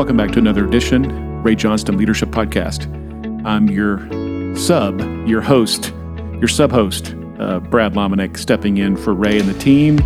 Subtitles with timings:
[0.00, 2.86] Welcome back to another edition, Ray Johnston Leadership Podcast.
[3.44, 3.98] I'm your
[4.56, 5.92] sub, your host,
[6.38, 9.98] your sub host, uh, Brad Lomenick, stepping in for Ray and the team.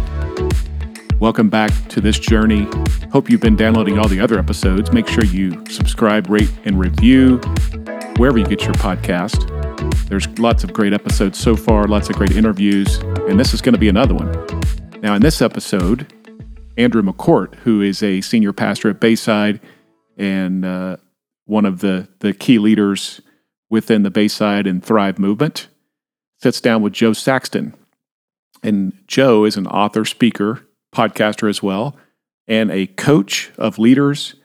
[1.20, 2.66] Welcome back to this journey.
[3.12, 4.92] Hope you've been downloading all the other episodes.
[4.92, 7.36] Make sure you subscribe, rate, and review
[8.16, 9.48] wherever you get your podcast.
[10.08, 12.96] There's lots of great episodes so far, lots of great interviews,
[13.28, 14.32] and this is going to be another one.
[15.02, 16.12] Now, in this episode,
[16.76, 19.60] Andrew McCourt, who is a senior pastor at Bayside,
[20.16, 20.96] and uh,
[21.46, 23.20] one of the, the key leaders
[23.70, 25.68] within the Bayside and Thrive movement,
[26.40, 27.74] sits down with Jo Saxton.
[28.62, 31.96] And Jo is an author, speaker, podcaster as well,
[32.46, 34.36] and a coach of leaders.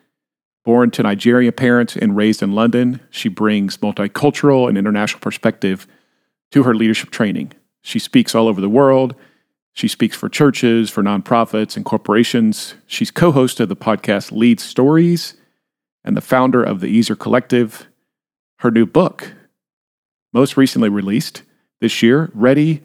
[0.66, 5.88] Born to Nigerian parents and raised in London, she brings multicultural and international perspective
[6.52, 7.54] to her leadership training.
[7.82, 9.16] She speaks all over the world.
[9.74, 12.76] She speaks for churches, for nonprofits, and corporations.
[12.88, 15.36] She's co host of the podcast Lead Stories
[16.04, 17.88] and the founder of the Easer Collective.
[18.60, 19.34] Her new book,
[20.34, 21.44] most recently released
[21.80, 22.84] this year, Ready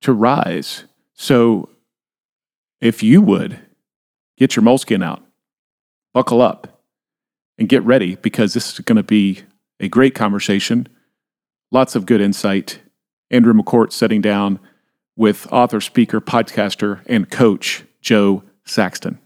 [0.00, 0.84] to Rise.
[1.14, 1.68] So,
[2.80, 3.60] if you would
[4.36, 5.22] get your Moleskine out,
[6.12, 6.82] buckle up,
[7.58, 9.42] and get ready because this is going to be
[9.80, 10.88] a great conversation.
[11.70, 12.80] Lots of good insight.
[13.30, 14.58] Andrew McCourt sitting down
[15.16, 19.18] with author, speaker, podcaster, and coach Jo Saxton.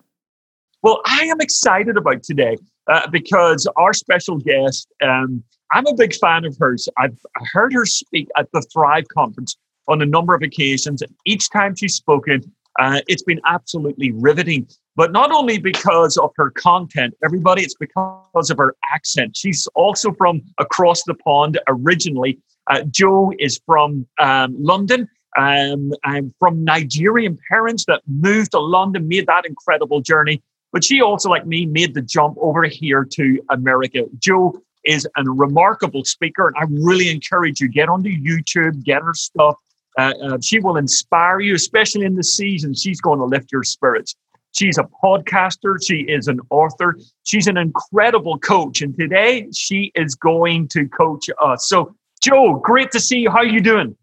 [0.83, 2.57] Well, I am excited about today
[2.89, 6.89] uh, because our special guest, um, I'm a big fan of hers.
[6.99, 7.19] I've
[7.53, 11.03] heard her speak at the Thrive Conference on a number of occasions.
[11.27, 12.43] Each time she's spoken,
[12.79, 14.67] uh, it's been absolutely riveting.
[14.97, 19.37] But not only because of her content, everybody, it's because of her accent.
[19.37, 22.39] She's also from across the pond originally.
[22.69, 25.09] Uh, Jo is from um, London.
[25.39, 30.43] Um, I'm from Nigerian parents that moved to London, made that incredible journey.
[30.73, 34.05] But she also, like me, made the jump over here to America.
[34.19, 39.15] Jo is a remarkable speaker, and I really encourage you get onto YouTube, get her
[39.15, 39.57] stuff.
[39.99, 42.75] Uh, uh, she will inspire you, especially in the season.
[42.75, 44.15] She's going to lift your spirits.
[44.57, 45.77] She's a podcaster.
[45.85, 46.97] She is an author.
[47.25, 51.69] She's an incredible coach, and today she is going to coach us.
[51.69, 53.31] So, Jo, great to see you.
[53.31, 53.97] How are you doing?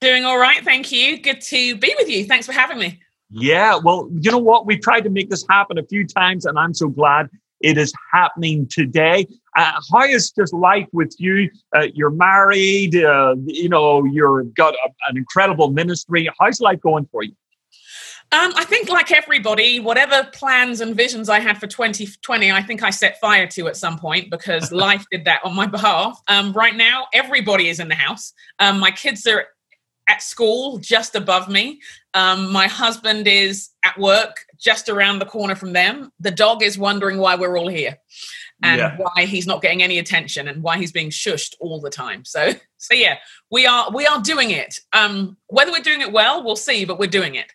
[0.00, 1.18] Doing all right, thank you.
[1.18, 2.24] Good to be with you.
[2.24, 3.00] Thanks for having me.
[3.30, 4.66] Yeah, well, you know what?
[4.66, 7.28] We've tried to make this happen a few times, and I'm so glad
[7.60, 9.26] it is happening today.
[9.56, 11.50] Uh, how is just life with you?
[11.74, 16.28] Uh, you're married, uh, you know, you've got a, an incredible ministry.
[16.38, 17.32] How's life going for you?
[18.30, 22.82] Um, I think, like everybody, whatever plans and visions I had for 2020, I think
[22.82, 26.20] I set fire to at some point because life did that on my behalf.
[26.28, 28.34] Um, right now, everybody is in the house.
[28.58, 29.46] Um, my kids are
[30.08, 31.80] at school just above me.
[32.14, 36.12] Um, my husband is at work just around the corner from them.
[36.18, 37.98] The dog is wondering why we're all here
[38.62, 38.96] and yeah.
[38.96, 42.24] why he's not getting any attention and why he's being shushed all the time.
[42.24, 43.18] So, so yeah,
[43.50, 44.80] we are we are doing it.
[44.92, 47.52] Um, whether we're doing it well, we'll see, but we're doing it.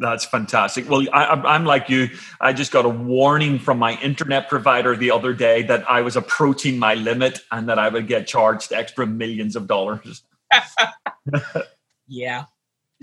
[0.00, 0.88] That's fantastic.
[0.88, 2.08] Well, I, am like you.
[2.40, 6.14] I just got a warning from my internet provider the other day that I was
[6.14, 10.22] approaching my limit and that I would get charged extra millions of dollars.
[12.08, 12.44] Yeah.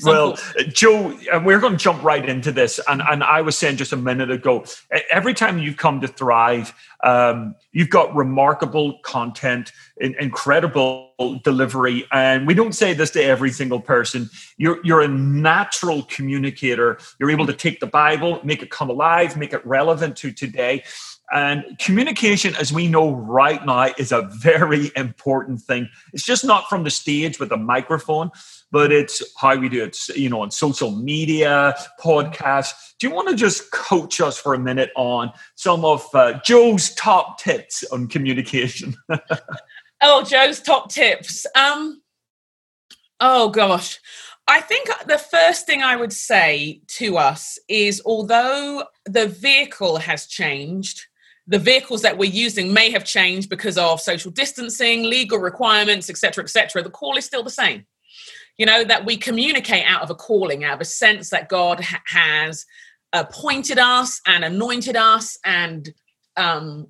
[0.03, 0.38] well,
[0.73, 2.81] Jo, and we're going to jump right into this.
[2.89, 4.66] And, and I was saying just a minute ago,
[5.09, 6.73] every time you've come to Thrive,
[7.03, 12.05] um, you've got remarkable content, incredible delivery.
[12.11, 14.29] And we don't say this to every single person.
[14.57, 16.97] You're, you're a natural communicator.
[17.19, 20.83] You're able to take the Bible, make it come alive, make it relevant to today.
[21.31, 25.89] And communication, as we know right now, is a very important thing.
[26.13, 28.29] It's just not from the stage with a microphone,
[28.71, 32.93] but it's how we do it, you know, on social media, podcasts.
[32.99, 36.93] Do you want to just coach us for a minute on some of uh, Jo's
[36.93, 38.95] top tips on communication?
[40.01, 41.45] oh, Jo's top tips.
[41.55, 42.01] Um,
[43.19, 43.99] oh gosh.
[44.47, 50.28] I think the first thing I would say to us is although the vehicle has
[50.28, 51.07] changed,
[51.47, 56.43] the vehicles that we're using may have changed because of social distancing, legal requirements, etc.,
[56.43, 56.81] etc.
[56.81, 57.85] The call is still the same.
[58.57, 61.81] You know that we communicate out of a calling, out of a sense that God
[61.81, 62.65] ha- has
[63.13, 65.93] appointed us and anointed us and
[66.37, 66.87] um,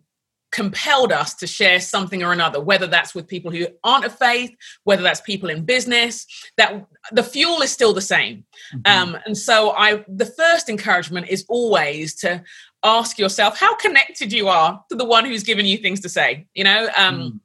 [0.51, 4.55] compelled us to share something or another, whether that's with people who aren't of faith,
[4.85, 6.25] whether that's people in business,
[6.55, 8.45] that the fuel is still the same.
[8.73, 9.09] Mm-hmm.
[9.15, 12.43] Um, and so I the first encouragement is always to
[12.85, 16.45] ask yourself how connected you are to the one who's given you things to say.
[16.53, 17.39] You know, um, mm.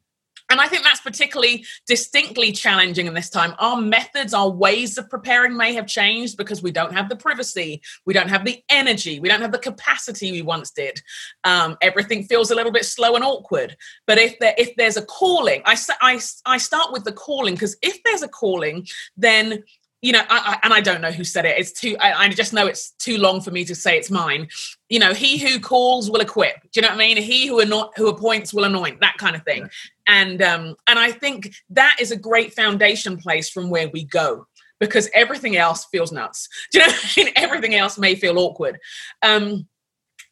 [0.51, 3.55] and I think that's particularly distinctly challenging in this time.
[3.59, 7.81] Our methods, our ways of preparing may have changed because we don't have the privacy,
[8.05, 11.01] we don't have the energy, we don't have the capacity we once did.
[11.45, 13.77] Um, everything feels a little bit slow and awkward.
[14.07, 17.77] But if there, if there's a calling, I, I, I start with the calling because
[17.81, 18.87] if there's a calling,
[19.17, 19.65] then
[20.03, 21.59] you know, I, I, and I don't know who said it.
[21.59, 21.97] It's too.
[22.01, 24.49] I, I, just know it's too long for me to say it's mine.
[24.89, 26.63] You know, he who calls will equip.
[26.63, 27.17] Do you know what I mean?
[27.19, 29.01] He who not who appoints will anoint.
[29.01, 29.63] That kind of thing.
[29.63, 29.69] Yeah.
[30.09, 34.47] And um, and I think that is a great foundation place from where we go
[34.79, 36.49] because everything else feels nuts.
[36.73, 36.93] Do you know?
[36.93, 37.33] I mean?
[37.37, 38.79] Everything else may feel awkward.
[39.23, 39.67] Um,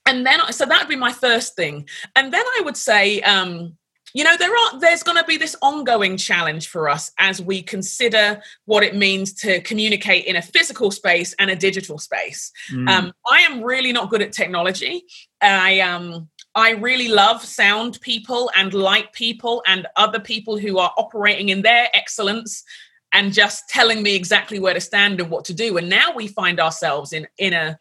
[0.07, 1.87] and then so that would be my first thing.
[2.17, 3.21] And then I would say.
[3.23, 3.78] Um,
[4.15, 7.63] you know there are there's going to be this ongoing challenge for us as we
[7.63, 12.53] consider what it means to communicate in a physical space and a digital space.
[12.73, 12.89] Mm.
[12.89, 15.05] um, i am really not good at technology.
[15.41, 20.93] I um i really love sound people and light people and other people who are
[20.97, 22.65] operating in their excellence
[23.13, 25.79] and just telling me exactly where to stand and what to do.
[25.79, 27.79] And now we find ourselves in in a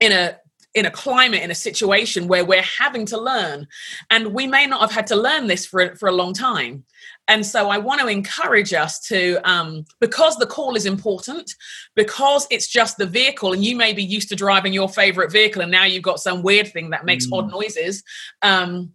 [0.00, 0.38] in a
[0.74, 3.66] in a climate in a situation where we're having to learn.
[4.10, 6.84] And we may not have had to learn this for, for a long time.
[7.26, 11.52] And so i want to encourage us to um, because the call is important
[11.94, 15.60] because it's just the vehicle and you may be used to driving your favorite vehicle
[15.60, 17.36] and now you've got some weird thing that makes mm.
[17.36, 18.02] odd noises
[18.40, 18.92] um,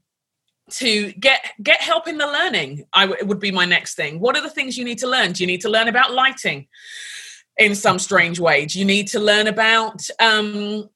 [0.71, 4.19] to get get help in the learning I w- would be my next thing.
[4.19, 5.33] What are the things you need to learn?
[5.33, 6.67] Do you need to learn about lighting
[7.57, 8.65] in some strange way?
[8.65, 10.89] Do you need to learn about um,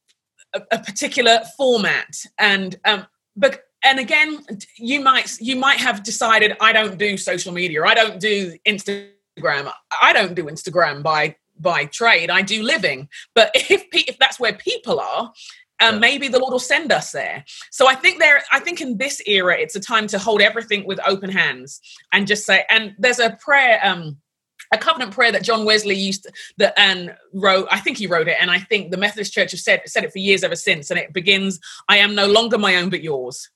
[0.53, 2.15] a, a particular format.
[2.37, 3.05] And um,
[3.35, 4.39] but and again
[4.77, 7.83] you might you might have decided i don't do social media.
[7.83, 9.71] I don't do instagram.
[10.01, 12.29] I don't do instagram by by trade.
[12.29, 13.09] I do living.
[13.35, 15.31] But if if that's where people are
[15.79, 15.99] um, yeah.
[15.99, 17.45] maybe the lord will send us there.
[17.71, 20.85] So i think there i think in this era it's a time to hold everything
[20.85, 21.79] with open hands
[22.11, 24.17] and just say and there's a prayer um
[24.71, 27.67] a covenant prayer that John Wesley used to, that and wrote.
[27.71, 30.11] I think he wrote it, and I think the Methodist Church have said said it
[30.11, 30.91] for years ever since.
[30.91, 33.49] And it begins, "I am no longer my own, but yours.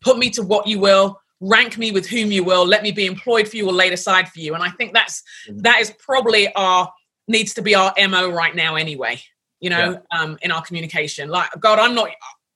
[0.00, 1.20] Put me to what you will.
[1.40, 2.66] Rank me with whom you will.
[2.66, 5.22] Let me be employed for you or laid aside for you." And I think that's
[5.48, 5.60] mm-hmm.
[5.60, 6.92] that is probably our
[7.28, 9.20] needs to be our mo right now, anyway.
[9.60, 10.20] You know, yeah.
[10.20, 12.10] um, in our communication, like God, I'm not.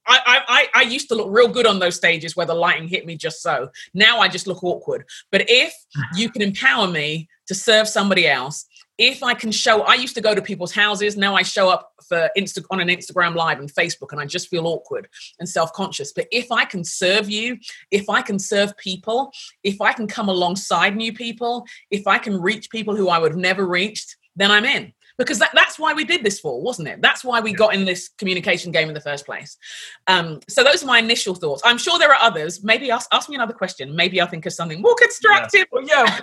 [0.07, 3.07] I, I, I used to look real good on those stages where the lighting hit
[3.07, 3.71] me just so.
[3.95, 5.05] Now I just look awkward.
[5.31, 5.73] But if
[6.17, 8.65] you can empower me to serve somebody else,
[8.97, 11.17] if I can show, I used to go to people's houses.
[11.17, 14.47] Now I show up for Insta on an Instagram live and Facebook, and I just
[14.49, 15.09] feel awkward
[15.41, 16.13] and self conscious.
[16.13, 17.59] But if I can serve you,
[17.91, 19.33] if I can serve people,
[19.65, 23.33] if I can come alongside new people, if I can reach people who I would
[23.33, 26.89] have never reached, then I'm in because that, that's why we did this for, wasn't
[26.89, 27.03] it?
[27.03, 29.59] That's why we got in this communication game in the first place.
[30.07, 31.61] Um, so those are my initial thoughts.
[31.63, 32.65] I'm sure there are others.
[32.65, 33.95] Maybe ask, ask me another question.
[33.95, 35.67] Maybe I'll think of something more constructive.
[35.85, 36.21] Yeah, well, yeah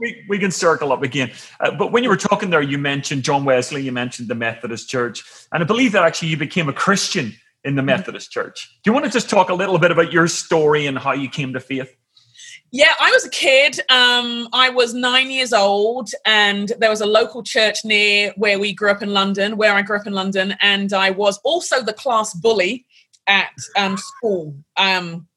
[0.00, 1.30] we, we can circle up again.
[1.60, 4.90] Uh, but when you were talking there, you mentioned John Wesley, you mentioned the Methodist
[4.90, 5.22] Church.
[5.52, 7.86] And I believe that actually you became a Christian in the mm-hmm.
[7.86, 8.76] Methodist Church.
[8.82, 11.28] Do you want to just talk a little bit about your story and how you
[11.28, 11.94] came to faith?
[12.74, 13.80] Yeah, I was a kid.
[13.90, 18.72] Um, I was nine years old, and there was a local church near where we
[18.72, 21.92] grew up in London, where I grew up in London, and I was also the
[21.92, 22.86] class bully
[23.26, 24.54] at um, school.
[24.78, 25.28] Um,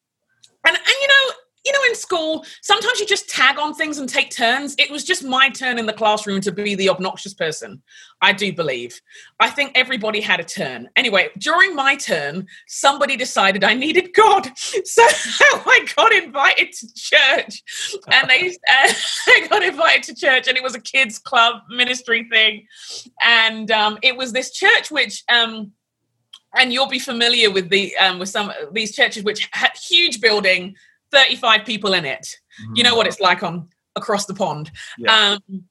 [0.66, 1.25] and and you know,
[1.66, 4.76] you know, in school, sometimes you just tag on things and take turns.
[4.78, 7.82] It was just my turn in the classroom to be the obnoxious person.
[8.22, 9.02] I do believe.
[9.40, 10.90] I think everybody had a turn.
[10.96, 14.52] Anyway, during my turn, somebody decided I needed God.
[14.86, 17.64] So I got invited to church.
[18.08, 18.94] And they uh,
[19.28, 22.68] I got invited to church, and it was a kids' club ministry thing.
[23.24, 25.24] And um, it was this church which.
[25.30, 25.72] Um,
[26.58, 30.76] and you'll be familiar with the um, with some these churches which had huge building
[31.16, 32.28] 35 people in it.
[32.62, 32.76] Mm-hmm.
[32.76, 34.72] You know what it's like on across the pond.
[34.98, 35.38] Yeah.
[35.50, 35.64] Um,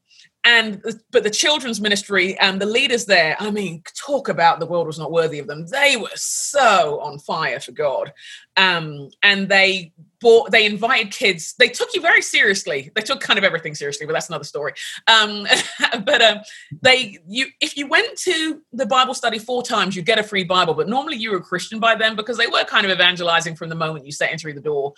[0.44, 4.86] and but the children's ministry and the leaders there i mean talk about the world
[4.86, 5.66] was not worthy of them.
[5.66, 8.12] They were so on fire for god.
[8.56, 11.54] Um, and they bought they invited kids.
[11.58, 12.90] They took you very seriously.
[12.94, 14.74] They took kind of everything seriously but that's another story.
[15.06, 15.46] Um,
[16.04, 16.38] but um,
[16.82, 20.44] they you if you went to the bible study four times you get a free
[20.44, 20.74] bible.
[20.74, 23.68] But normally you were a christian by then because they were kind of evangelizing from
[23.68, 24.94] the moment you set in through the door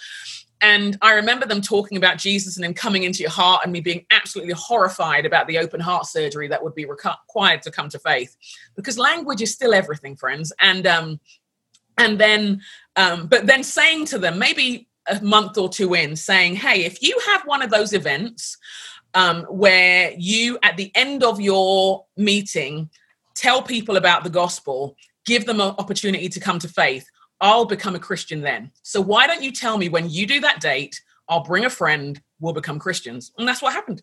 [0.62, 3.80] and I remember them talking about Jesus and him coming into your heart, and me
[3.80, 7.98] being absolutely horrified about the open heart surgery that would be required to come to
[7.98, 8.36] faith,
[8.74, 10.52] because language is still everything, friends.
[10.60, 11.20] And um,
[11.98, 12.62] and then,
[12.96, 17.02] um, but then saying to them, maybe a month or two in, saying, "Hey, if
[17.02, 18.56] you have one of those events
[19.14, 22.90] um, where you, at the end of your meeting,
[23.34, 24.96] tell people about the gospel,
[25.26, 27.06] give them an opportunity to come to faith."
[27.40, 28.70] I'll become a Christian then.
[28.82, 32.20] So why don't you tell me when you do that date, I'll bring a friend,
[32.40, 33.32] we'll become Christians.
[33.36, 34.02] And that's what happened.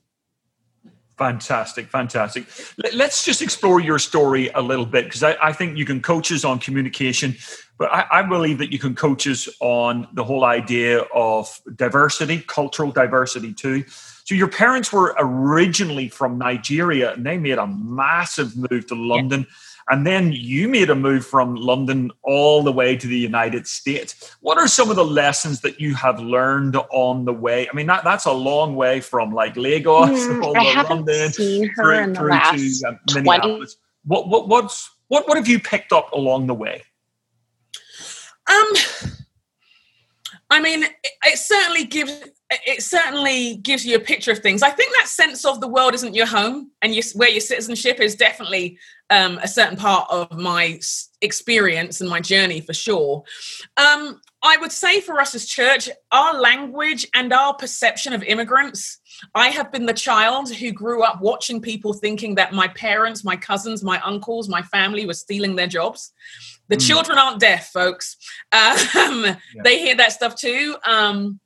[1.17, 2.45] Fantastic, fantastic.
[2.93, 6.31] Let's just explore your story a little bit because I, I, think you can coach
[6.31, 7.35] us on communication,
[7.77, 12.43] but I, I, believe that you can coach us on the whole idea of diversity,
[12.47, 13.83] cultural diversity too.
[14.25, 19.41] So, your parents were originally from Nigeria and they made a massive move to London.
[19.41, 19.55] Yeah
[19.89, 24.35] and then you made a move from London all the way to the United States.
[24.41, 27.67] What are some of the lessons that you have learned on the way?
[27.69, 31.69] I mean, that, that's a long way from like Lagos mm, I haven't London seen
[31.75, 33.75] her through, in the last to, uh, Minneapolis.
[33.75, 33.77] 20.
[34.05, 36.83] What, what, what's, what, what have you picked up along the way?
[38.49, 38.73] Um,
[40.53, 42.11] I mean, it, certainly gives
[42.51, 44.61] it certainly gives you a picture of things.
[44.61, 47.99] I think that sense of the world isn't your home, and you, where your citizenship
[47.99, 48.77] is definitely
[49.09, 50.79] um, a certain part of my
[51.21, 53.23] experience and my journey for sure.
[53.77, 58.99] Um, I would say for us as church, our language and our perception of immigrants.
[59.33, 63.37] I have been the child who grew up watching people thinking that my parents, my
[63.37, 66.11] cousins, my uncles, my family were stealing their jobs.
[66.67, 66.85] The mm.
[66.85, 68.17] children aren't deaf, folks.
[68.53, 69.35] Um, yeah.
[69.63, 70.75] They hear that stuff too.
[70.85, 71.39] Um,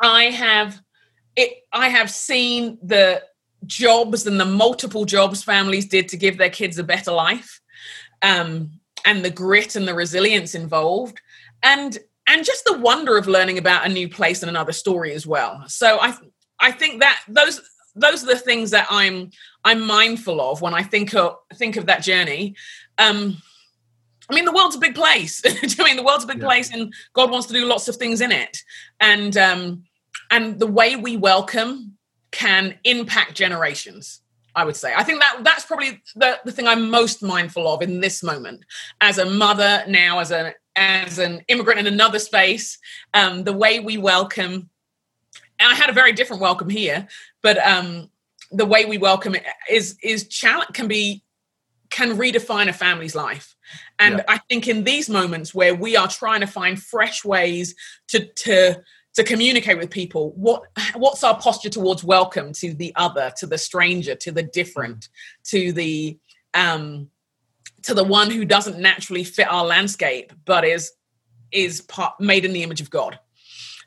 [0.00, 0.80] I have
[1.36, 1.64] it.
[1.72, 3.22] I have seen the
[3.66, 7.60] jobs and the multiple jobs families did to give their kids a better life
[8.22, 8.72] um,
[9.04, 11.20] and the grit and the resilience involved
[11.66, 15.26] and and just the wonder of learning about a new place and another story as
[15.26, 16.14] well so i
[16.60, 17.60] i think that those
[17.94, 19.30] those are the things that i'm
[19.64, 22.54] i'm mindful of when i think of think of that journey
[22.98, 23.36] um
[24.28, 25.40] I mean, the world's a big place.
[25.78, 26.46] I mean, the world's a big yeah.
[26.46, 28.58] place, and God wants to do lots of things in it.
[28.98, 29.84] And um,
[30.30, 31.96] and the way we welcome
[32.32, 34.20] can impact generations
[34.54, 37.82] i would say i think that that's probably the, the thing i'm most mindful of
[37.82, 38.64] in this moment
[39.00, 42.78] as a mother now as a as an immigrant in another space
[43.14, 44.68] um, the way we welcome
[45.58, 47.08] and i had a very different welcome here
[47.42, 48.10] but um,
[48.52, 51.22] the way we welcome it is is challenge can be
[51.90, 53.56] can redefine a family's life
[53.98, 54.24] and yeah.
[54.28, 57.74] i think in these moments where we are trying to find fresh ways
[58.08, 58.76] to to
[59.14, 60.62] to communicate with people what
[60.94, 65.08] what's our posture towards welcome to the other to the stranger to the different
[65.42, 66.18] to the
[66.54, 67.08] um
[67.82, 70.92] to the one who doesn't naturally fit our landscape but is
[71.52, 73.18] is part, made in the image of god.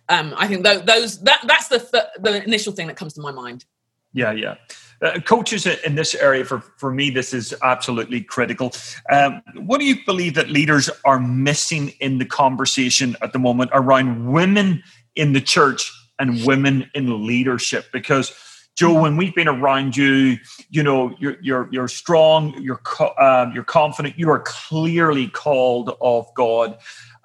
[0.08, 3.22] Um i think th- those that that's the th- the initial thing that comes to
[3.22, 3.66] my mind.
[4.14, 4.56] Yeah yeah.
[5.02, 8.74] Uh, coaches in this area for for me this is absolutely critical.
[9.10, 13.72] Um, what do you believe that leaders are missing in the conversation at the moment
[13.74, 14.84] around women
[15.16, 17.86] in the church and women in leadership?
[17.94, 18.34] Because
[18.76, 20.38] Jo, when we've been around you,
[20.70, 22.82] you know you're you're you're strong, you're
[23.20, 26.78] um, you're confident, you are clearly called of God.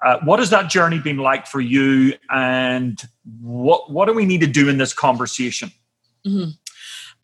[0.05, 3.01] Uh, what has that journey been like for you, and
[3.41, 5.71] what what do we need to do in this conversation?
[6.27, 6.49] Mm-hmm.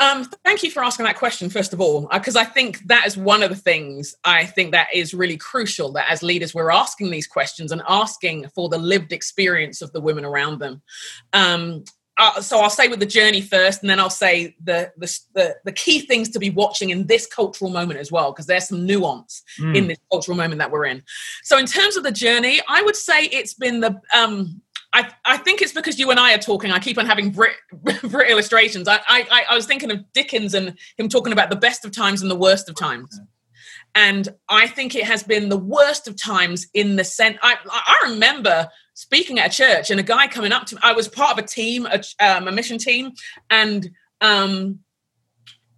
[0.02, 3.06] Um, thank you for asking that question, first of all, because uh, I think that
[3.06, 6.72] is one of the things I think that is really crucial that as leaders we're
[6.72, 10.82] asking these questions and asking for the lived experience of the women around them.
[11.34, 11.84] Um,
[12.22, 15.56] uh, so I'll say with the journey first, and then I'll say the, the the,
[15.66, 18.86] the key things to be watching in this cultural moment as well, because there's some
[18.86, 19.76] nuance mm.
[19.76, 21.02] in this cultural moment that we're in.
[21.44, 24.62] So in terms of the journey, I would say it's been the um,
[24.94, 26.72] I, I think it's because you and I are talking.
[26.72, 27.56] I keep on having Brit,
[28.04, 28.88] Brit illustrations.
[28.88, 32.22] I, I, I was thinking of Dickens and him talking about the best of times
[32.22, 33.20] and the worst of times.
[33.96, 37.38] And I think it has been the worst of times in the sense.
[37.42, 40.82] I, I remember speaking at a church and a guy coming up to me.
[40.84, 43.12] I was part of a team, a, um, a mission team,
[43.50, 43.90] and
[44.22, 44.80] um,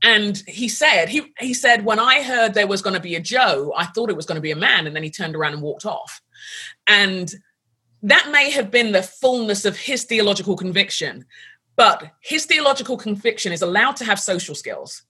[0.03, 3.21] and he said he he said when I heard there was going to be a
[3.21, 5.53] Jo, I thought it was going to be a man, and then he turned around
[5.53, 6.21] and walked off.
[6.87, 7.33] And
[8.01, 11.25] that may have been the fullness of his theological conviction,
[11.77, 15.03] but his theological conviction is allowed to have social skills,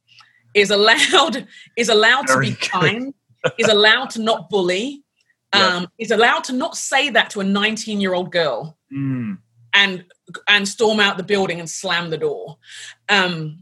[0.53, 2.69] is allowed is allowed Very to be good.
[2.69, 3.13] kind,
[3.57, 5.02] is allowed to not bully,
[5.53, 9.37] um, is allowed to not say that to a 19 year old girl mm.
[9.73, 10.05] and
[10.47, 12.57] and storm out the building and slam the door.
[13.09, 13.59] Um,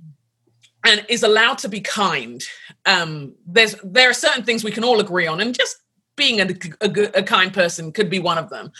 [0.84, 2.44] and is allowed to be kind.
[2.86, 5.78] Um, there's there are certain things we can all agree on, and just
[6.16, 6.48] being a,
[6.82, 8.72] a, a kind person could be one of them.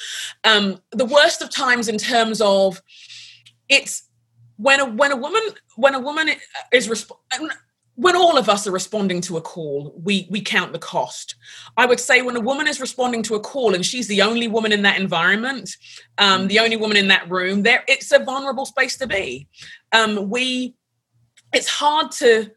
[0.44, 2.82] Um, the worst of times in terms of
[3.70, 4.04] it's
[4.58, 5.42] when a when a woman
[5.76, 6.30] when a woman
[6.72, 7.12] is resp-
[8.02, 11.36] when all of us are responding to a call, we we count the cost.
[11.78, 14.48] I would say when a woman is responding to a call and she's the only
[14.48, 15.70] woman in that environment,
[16.18, 19.48] um, the only woman in that room, there it's a vulnerable space to be.
[19.92, 20.74] Um, we,
[21.54, 22.50] it's hard to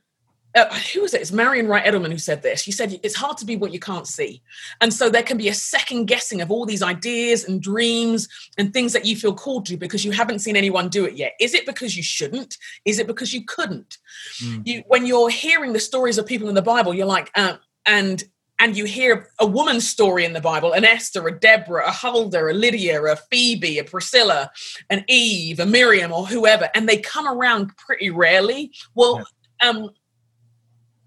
[0.55, 1.21] uh, who was it?
[1.21, 2.63] It's Marian Wright Edelman who said this.
[2.63, 4.43] She said it's hard to be what you can't see,
[4.81, 8.73] and so there can be a second guessing of all these ideas and dreams and
[8.73, 11.33] things that you feel called to because you haven't seen anyone do it yet.
[11.41, 12.57] Is it because you shouldn't?
[12.85, 13.99] Is it because you couldn't?
[14.43, 14.67] Mm.
[14.67, 17.57] You, when you're hearing the stories of people in the Bible, you're like, uh,
[17.87, 18.23] and
[18.61, 22.51] and you hear a woman's story in the Bible, an Esther, a Deborah, a Huldah,
[22.51, 24.51] a Lydia, a Phoebe, a Priscilla,
[24.91, 28.73] an Eve, a Miriam, or whoever, and they come around pretty rarely.
[28.95, 29.27] Well,
[29.61, 29.71] yeah.
[29.71, 29.91] um,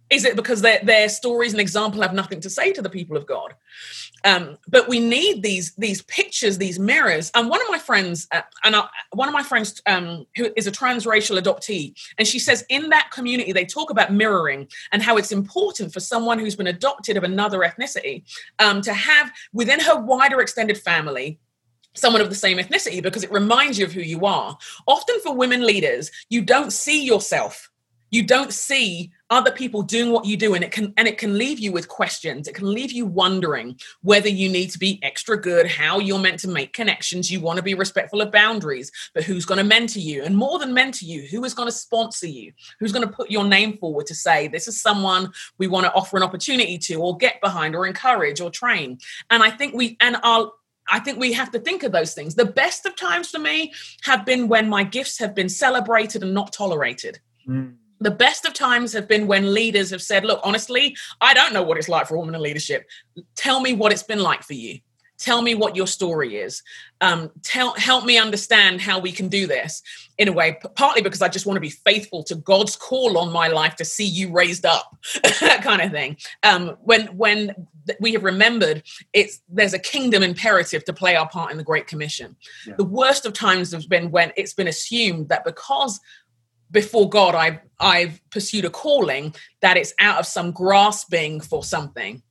[0.10, 3.18] is it because their, their stories and example have nothing to say to the people
[3.18, 3.54] of God?
[4.24, 7.32] Um, but we need these these pictures, these mirrors.
[7.36, 10.68] And one of my friends, uh, and I, one of my friends um, who is
[10.68, 15.18] a transracial adoptee, and she says in that community they talk about mirroring and how
[15.18, 18.24] it's important for someone who's been adopted of another ethnicity
[18.60, 21.40] um, to have within her wider extended family
[21.94, 24.58] someone of the same ethnicity because it reminds you of who you are.
[24.88, 27.70] Often for women leaders, you don't see yourself
[28.10, 31.38] you don't see other people doing what you do and it can and it can
[31.38, 32.48] leave you with questions.
[32.48, 36.40] It can leave you wondering whether you need to be extra good how you're meant
[36.40, 37.30] to make connections.
[37.30, 40.24] You want to be respectful of boundaries but who's going to mentor you?
[40.24, 42.54] And more than mentor you who is going to sponsor you?
[42.80, 45.94] Who's going to put your name forward to say this is someone we want to
[45.94, 49.00] offer an opportunity to or get behind or encourage or train?
[49.30, 50.52] And i think we and our
[50.90, 52.36] I think we have to think of those things.
[52.36, 53.74] The best of times for me
[54.04, 57.20] have been when my gifts have been celebrated and not tolerated.
[57.46, 61.54] Mm the best of times have been when leaders have said, Look, honestly, I don't
[61.54, 62.88] know what it's like for a woman in leadership.
[63.36, 64.80] Tell me what it's been like for you.
[65.18, 66.62] Tell me what your story is.
[67.02, 69.82] Um, tell, help me understand how we can do this
[70.20, 73.32] in a way, partly because I just want to be faithful to God's call on
[73.32, 74.96] my life to see you raised up,
[75.42, 76.18] that kind of thing.
[76.44, 77.68] Um, when when
[78.00, 81.88] we have remembered it's there's a kingdom imperative to play our part in the Great
[81.88, 82.36] Commission.
[82.66, 82.76] Yeah.
[82.78, 86.00] The worst of times has been when it's been assumed that because
[86.72, 92.22] before God, I've I've pursued a calling that it's out of some grasping for something.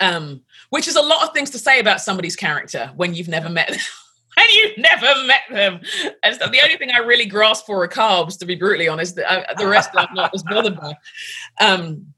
[0.00, 3.48] Um, which is a lot of things to say about somebody's character when you've never
[3.48, 3.78] met them.
[4.36, 5.80] and you've never met them.
[6.22, 9.16] And so the only thing I really grasp for are carbs, to be brutally honest.
[9.16, 10.94] The, rest I'm not as bothered by.
[11.60, 12.12] Um,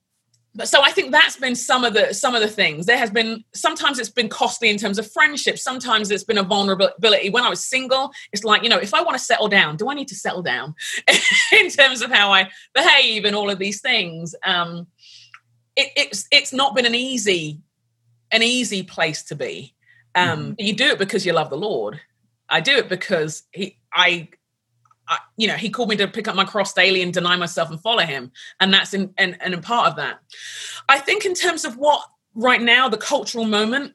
[0.62, 2.86] so I think that's been some of the some of the things.
[2.86, 5.58] There has been sometimes it's been costly in terms of friendship.
[5.58, 7.28] Sometimes it's been a vulnerability.
[7.30, 9.90] When I was single, it's like you know, if I want to settle down, do
[9.90, 10.76] I need to settle down
[11.52, 14.34] in terms of how I behave and all of these things?
[14.44, 14.86] Um,
[15.74, 17.60] it, it's it's not been an easy
[18.30, 19.74] an easy place to be.
[20.14, 20.52] Um, mm-hmm.
[20.58, 22.00] You do it because you love the Lord.
[22.48, 24.28] I do it because he I
[25.08, 27.70] I, you know, he called me to pick up my cross daily and deny myself
[27.70, 28.32] and follow him.
[28.60, 30.20] And that's in, and, and a part of that.
[30.88, 33.94] I think in terms of what right now, the cultural moment,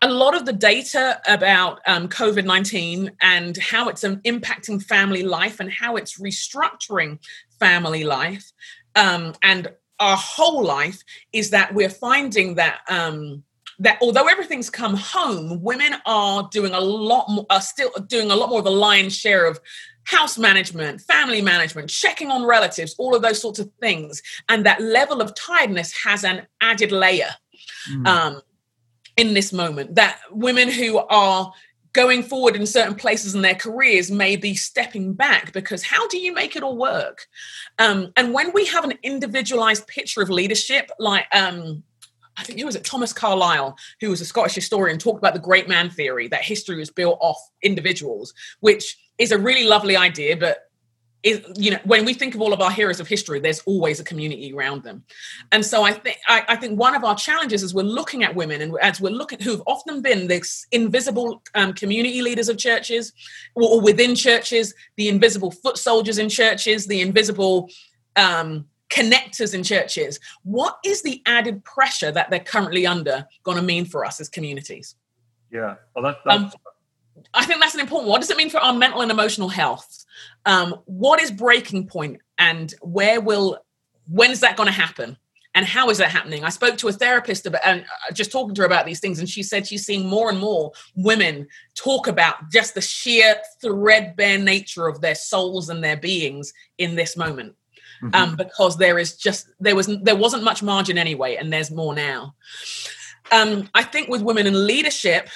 [0.00, 5.22] a lot of the data about um, COVID 19 and how it's um, impacting family
[5.22, 7.18] life and how it's restructuring
[7.58, 8.52] family life
[8.94, 9.68] um, and
[10.00, 13.42] our whole life is that we're finding that um,
[13.80, 18.34] that although everything's come home, women are doing a lot more, are still doing a
[18.34, 19.60] lot more of a lion's share of
[20.08, 24.22] house management, family management, checking on relatives, all of those sorts of things.
[24.48, 27.28] And that level of tiredness has an added layer
[27.90, 28.06] mm.
[28.06, 28.40] um,
[29.18, 29.96] in this moment.
[29.96, 31.52] That women who are
[31.92, 36.16] going forward in certain places in their careers may be stepping back because how do
[36.16, 37.26] you make it all work?
[37.78, 41.82] Um, and when we have an individualized picture of leadership, like um,
[42.38, 42.84] I think who was it?
[42.84, 46.76] Thomas Carlyle, who was a Scottish historian, talked about the great man theory that history
[46.76, 50.68] was built off individuals, which is a really lovely idea, but
[51.24, 53.98] is you know when we think of all of our heroes of history there's always
[53.98, 55.02] a community around them
[55.50, 58.62] and so i think I, think one of our challenges is we're looking at women
[58.62, 63.12] and as we're looking who've often been the invisible um, community leaders of churches
[63.56, 67.68] or, or, within churches the invisible foot soldiers in churches the invisible
[68.14, 73.62] um, connectors in churches what is the added pressure that they're currently under going to
[73.62, 74.94] mean for us as communities
[75.50, 76.60] yeah well that, that's, um,
[77.34, 78.08] I think that's an important.
[78.08, 80.04] What does it mean for our mental and emotional health?
[80.46, 83.58] Um, what is breaking point, and where will
[84.08, 85.16] when is that going to happen?
[85.54, 86.44] And how is that happening?
[86.44, 89.18] I spoke to a therapist about, and uh, just talking to her about these things,
[89.18, 94.38] and she said she's seeing more and more women talk about just the sheer threadbare
[94.38, 97.54] nature of their souls and their beings in this moment.
[98.02, 98.14] Mm-hmm.
[98.14, 101.94] Um, because there is just there was there wasn't much margin anyway, and there's more
[101.94, 102.34] now.
[103.32, 105.28] Um, I think with women in leadership,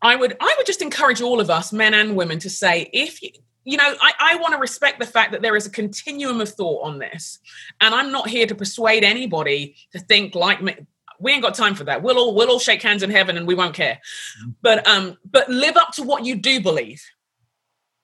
[0.00, 3.22] I would I would just encourage all of us, men and women, to say if
[3.22, 3.30] you
[3.64, 6.48] you know, I, I want to respect the fact that there is a continuum of
[6.48, 7.38] thought on this.
[7.80, 10.74] And I'm not here to persuade anybody to think like me.
[11.20, 12.02] We ain't got time for that.
[12.02, 14.00] We'll all we'll all shake hands in heaven and we won't care.
[14.40, 14.50] Mm-hmm.
[14.62, 17.02] But um, but live up to what you do believe.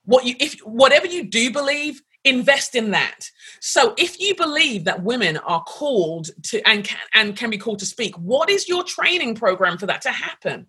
[0.04, 3.30] What you if whatever you do believe, invest in that.
[3.60, 7.78] So if you believe that women are called to and can and can be called
[7.80, 10.66] to speak what is your training program for that to happen?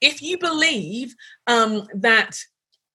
[0.00, 1.14] If you believe
[1.46, 2.38] um, that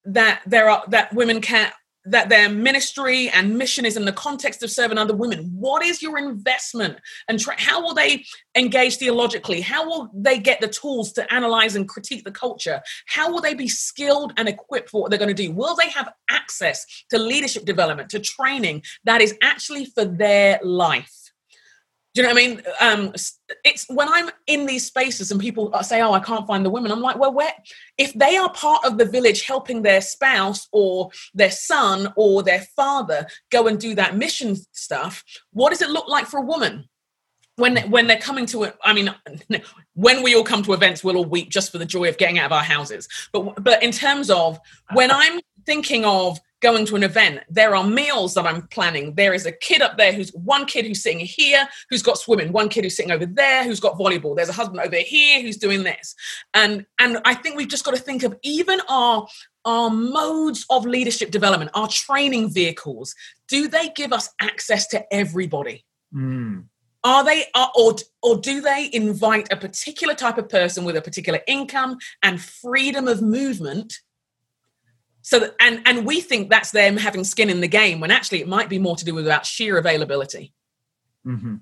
[0.06, 1.72] that there are that women can
[2.06, 5.52] that their ministry and mission is in the context of serving other women.
[5.56, 7.00] What is your investment?
[7.28, 9.62] And tra- how will they engage theologically?
[9.62, 12.82] How will they get the tools to analyze and critique the culture?
[13.06, 15.52] How will they be skilled and equipped for what they're going to do?
[15.52, 21.23] Will they have access to leadership development to training that is actually for their life
[22.14, 22.62] do you know what I mean?
[22.80, 23.14] Um,
[23.66, 26.92] it's when I'm in these spaces and people say, "Oh, I can't find the women."
[26.92, 27.54] I'm like, "Well, where?
[27.98, 32.62] If they are part of the village, helping their spouse or their son or their
[32.76, 35.24] father go and do that mission stuff,
[35.54, 36.88] what does it look like for a woman?"
[37.56, 39.14] When, when they're coming to it, I mean,
[39.94, 42.40] when we all come to events, we'll all weep just for the joy of getting
[42.40, 43.08] out of our houses.
[43.32, 44.60] But but in terms of
[44.94, 47.42] when I'm thinking of going to an event.
[47.50, 49.14] There are meals that I'm planning.
[49.16, 52.54] There is a kid up there who's one kid who's sitting here who's got swimming,
[52.54, 54.36] one kid who's sitting over there who's got volleyball.
[54.36, 56.16] There's a husband over here who's doing this.
[56.54, 59.28] And and I think we've just got to think of even our
[59.66, 63.14] our modes of leadership development, our training vehicles,
[63.48, 65.86] do they give us access to everybody?
[66.14, 66.66] Mm.
[67.04, 71.02] Are they are, or or do they invite a particular type of person with a
[71.02, 74.00] particular income and freedom of movement
[75.24, 78.48] so and and we think that's them having skin in the game when actually it
[78.48, 80.54] might be more to do with about sheer availability
[81.26, 81.56] mm-hmm.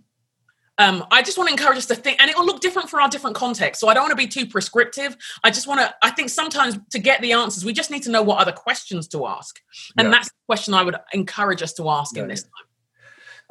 [0.78, 3.00] um, i just want to encourage us to think and it will look different for
[3.00, 5.94] our different contexts so i don't want to be too prescriptive i just want to
[6.04, 9.08] i think sometimes to get the answers we just need to know what other questions
[9.08, 9.60] to ask
[9.98, 10.12] and yeah.
[10.12, 12.64] that's the question i would encourage us to ask yeah, in this yeah.
[12.64, 12.71] time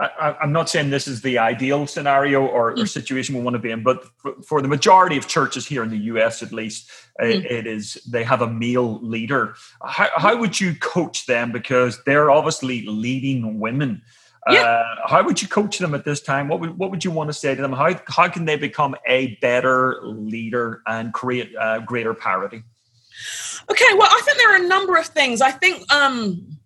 [0.00, 2.88] I, am not saying this is the ideal scenario or, or mm.
[2.88, 5.90] situation we want to be in, but for, for, the majority of churches here in
[5.90, 7.28] the US, at least, mm.
[7.28, 9.54] it, it is they have a male leader.
[9.84, 11.52] How, how, would you coach them?
[11.52, 14.00] Because they're obviously leading women.
[14.48, 14.62] Yeah.
[14.62, 16.48] Uh, how would you coach them at this time?
[16.48, 17.72] What would what would you want to say to them?
[17.72, 22.62] How how can they become a better leader and create uh, greater parity?
[23.70, 25.42] Okay, well, I think there are a number of things.
[25.42, 26.58] I think um,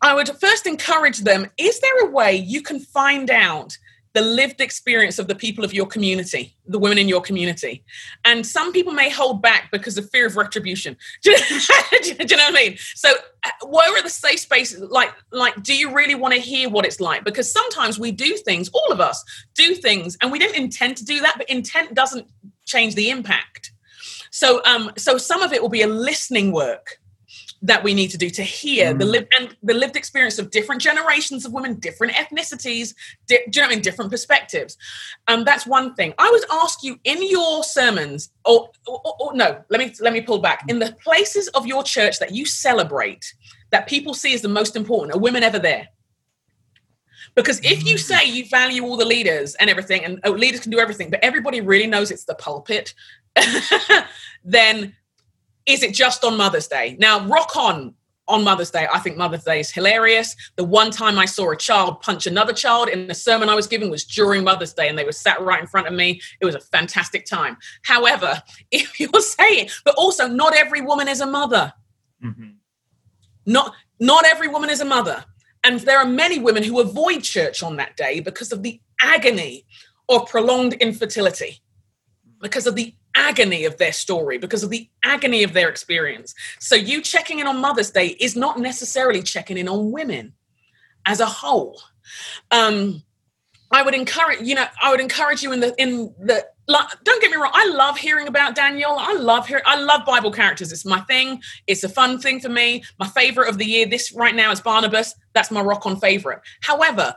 [0.00, 3.76] I would first encourage them is there a way you can find out
[4.14, 7.84] the lived experience of the people of your community, the women in your community?
[8.24, 10.96] And some people may hold back because of fear of retribution.
[11.22, 12.76] Do you, know what I mean?
[12.94, 13.10] So,
[13.44, 14.80] uh, where are the safe spaces?
[14.90, 17.24] Like, like, do you really want to hear what it's like?
[17.24, 19.22] Because sometimes we do things, all of us
[19.54, 22.26] do things, and we didn't intend to do that, but intent doesn't
[22.66, 23.72] change the impact.
[24.30, 26.98] So, um, so some of it will be a listening work
[27.62, 28.98] that we need to do to hear mm.
[28.98, 32.94] the lived and the lived experience of different generations of women, different ethnicities,
[33.26, 33.82] di- do you know what I mean?
[33.82, 34.76] Different perspectives.
[35.26, 36.14] Um, that's one thing.
[36.18, 40.20] I would ask you in your sermons, or, or, or no, let me let me
[40.20, 40.64] pull back.
[40.68, 43.34] In the places of your church that you celebrate,
[43.70, 45.88] that people see as the most important, are women ever there?
[47.34, 48.00] Because if you mm.
[48.00, 51.22] say you value all the leaders and everything, and oh, leaders can do everything, but
[51.22, 52.94] everybody really knows it's the pulpit,
[54.44, 54.94] then
[55.68, 56.96] is it just on Mother's Day?
[56.98, 57.94] Now, rock on
[58.26, 58.86] on Mother's Day.
[58.92, 60.34] I think Mother's Day is hilarious.
[60.56, 63.66] The one time I saw a child punch another child in the sermon I was
[63.66, 66.20] giving was during Mother's Day, and they were sat right in front of me.
[66.40, 67.58] It was a fantastic time.
[67.82, 71.72] However, if you're saying, but also not every woman is a mother.
[72.24, 72.50] Mm-hmm.
[73.46, 75.24] Not not every woman is a mother.
[75.64, 79.66] And there are many women who avoid church on that day because of the agony
[80.08, 81.60] of prolonged infertility,
[82.40, 86.34] because of the agony of their story, because of the agony of their experience.
[86.60, 90.32] So, you checking in on Mother's Day is not necessarily checking in on women
[91.04, 91.80] as a whole.
[92.50, 93.02] Um,
[93.70, 96.46] I would encourage, you know, I would encourage you in the in the.
[97.02, 97.50] Don't get me wrong.
[97.54, 98.94] I love hearing about Daniel.
[98.98, 99.64] I love hearing.
[99.66, 100.70] I love Bible characters.
[100.70, 101.40] It's my thing.
[101.66, 102.84] It's a fun thing for me.
[102.98, 105.14] My favorite of the year this right now is Barnabas.
[105.32, 106.40] That's my rock on favorite.
[106.60, 107.14] However,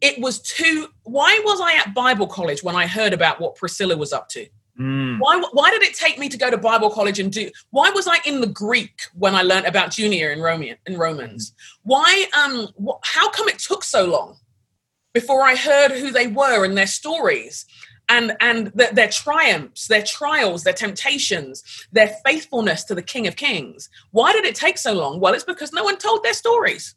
[0.00, 0.88] it was too.
[1.04, 4.46] Why was I at Bible college when I heard about what Priscilla was up to?
[4.80, 5.18] Mm.
[5.18, 7.50] Why, why did it take me to go to Bible college and do?
[7.70, 11.52] Why was I in the Greek when I learned about Junia in Roman in Romans?
[11.82, 12.26] Why?
[12.42, 14.38] Um, wh- how come it took so long
[15.12, 17.66] before I heard who they were and their stories,
[18.08, 23.36] and and the, their triumphs, their trials, their temptations, their faithfulness to the King of
[23.36, 23.90] Kings?
[24.10, 25.20] Why did it take so long?
[25.20, 26.94] Well, it's because no one told their stories.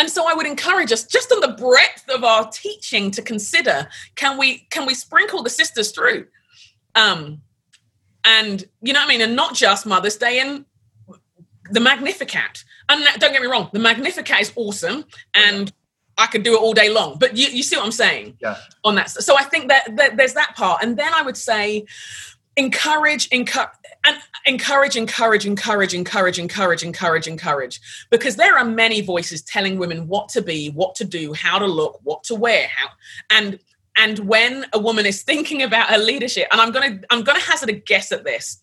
[0.00, 3.86] And so I would encourage us, just on the breadth of our teaching, to consider:
[4.16, 6.26] can we can we sprinkle the sisters through?
[6.94, 7.42] Um,
[8.24, 10.64] and you know what I mean, and not just Mother's Day and
[11.70, 12.64] the Magnificat.
[12.88, 15.70] And don't get me wrong, the Magnificat is awesome, and
[16.16, 17.18] I could do it all day long.
[17.18, 18.38] But you, you see what I'm saying?
[18.40, 18.56] Yeah.
[18.84, 21.84] On that, so I think that, that there's that part, and then I would say
[22.56, 23.68] encourage, encourage,
[24.46, 27.80] encourage, encourage, encourage, encourage, encourage, encourage, encourage.
[28.10, 31.66] Because there are many voices telling women what to be, what to do, how to
[31.66, 32.88] look, what to wear, how
[33.30, 33.58] and
[33.96, 37.68] and when a woman is thinking about her leadership, and I'm gonna I'm gonna hazard
[37.68, 38.58] a guess at this.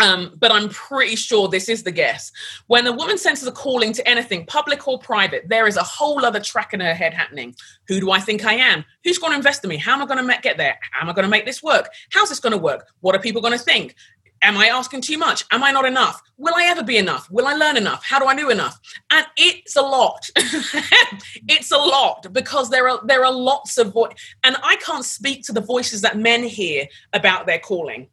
[0.00, 2.32] Um, but I'm pretty sure this is the guess.
[2.66, 6.24] When a woman senses a calling to anything, public or private, there is a whole
[6.24, 7.54] other track in her head happening.
[7.86, 8.84] Who do I think I am?
[9.04, 9.76] Who's going to invest in me?
[9.76, 10.78] How am I going to get there?
[10.90, 11.90] How am I going to make this work?
[12.10, 12.88] How's this going to work?
[13.00, 13.94] What are people going to think?
[14.42, 15.42] Am I asking too much?
[15.52, 16.20] Am I not enough?
[16.36, 17.30] Will I ever be enough?
[17.30, 18.04] Will I learn enough?
[18.04, 18.78] How do I do enough?
[19.10, 20.28] And it's a lot.
[20.36, 25.44] it's a lot because there are there are lots of voice, and I can't speak
[25.44, 28.08] to the voices that men hear about their calling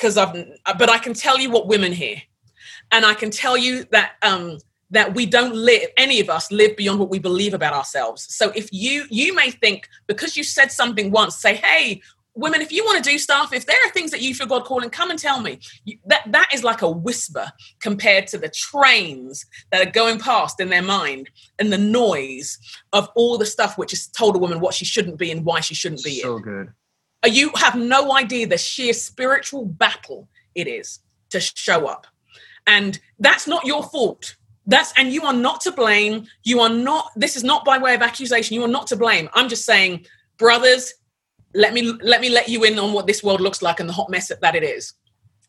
[0.00, 0.34] because I've
[0.78, 2.16] but I can tell you what women hear,
[2.90, 4.58] and I can tell you that um,
[4.90, 8.26] that we don't live any of us live beyond what we believe about ourselves.
[8.34, 12.00] So if you you may think because you said something once, say, hey,
[12.34, 14.64] women, if you want to do stuff, if there are things that you feel God
[14.64, 15.58] calling, come and tell me.
[16.06, 20.70] That that is like a whisper compared to the trains that are going past in
[20.70, 22.58] their mind and the noise
[22.92, 25.60] of all the stuff which has told a woman what she shouldn't be and why
[25.60, 26.20] she shouldn't be.
[26.20, 26.72] So good.
[27.24, 32.06] Uh, you have no idea the sheer spiritual battle it is to show up,
[32.66, 34.36] and that's not your fault.
[34.66, 36.26] That's and you are not to blame.
[36.44, 37.10] You are not.
[37.16, 38.54] This is not by way of accusation.
[38.54, 39.28] You are not to blame.
[39.34, 40.06] I'm just saying,
[40.38, 40.94] brothers,
[41.54, 43.92] let me let me let you in on what this world looks like and the
[43.92, 44.94] hot mess that it is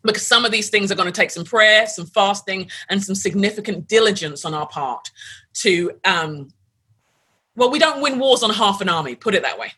[0.03, 3.15] because some of these things are going to take some prayer some fasting and some
[3.15, 5.11] significant diligence on our part
[5.53, 6.49] to um
[7.55, 9.71] well we don't win wars on half an army put it that way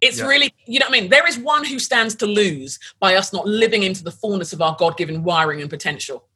[0.00, 0.26] it's yeah.
[0.26, 1.10] really you know what i mean?
[1.10, 4.62] There is one who stands to lose by us not living into the fullness of
[4.62, 6.26] our god-given wiring and potential.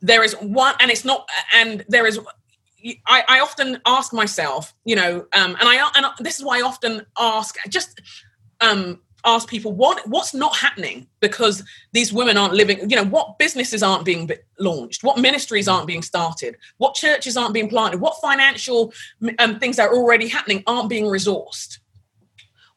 [0.00, 2.18] There is one and it's not and there is
[3.06, 6.62] I, I, often ask myself, you know, um, and I and this is why I
[6.62, 8.00] often ask just
[8.60, 11.62] um, ask people what what's not happening because
[11.92, 16.02] these women aren't living you know what businesses aren't being launched what ministries aren't being
[16.02, 18.92] started what churches aren't being planted what financial
[19.40, 21.78] um, things that are already happening aren't being resourced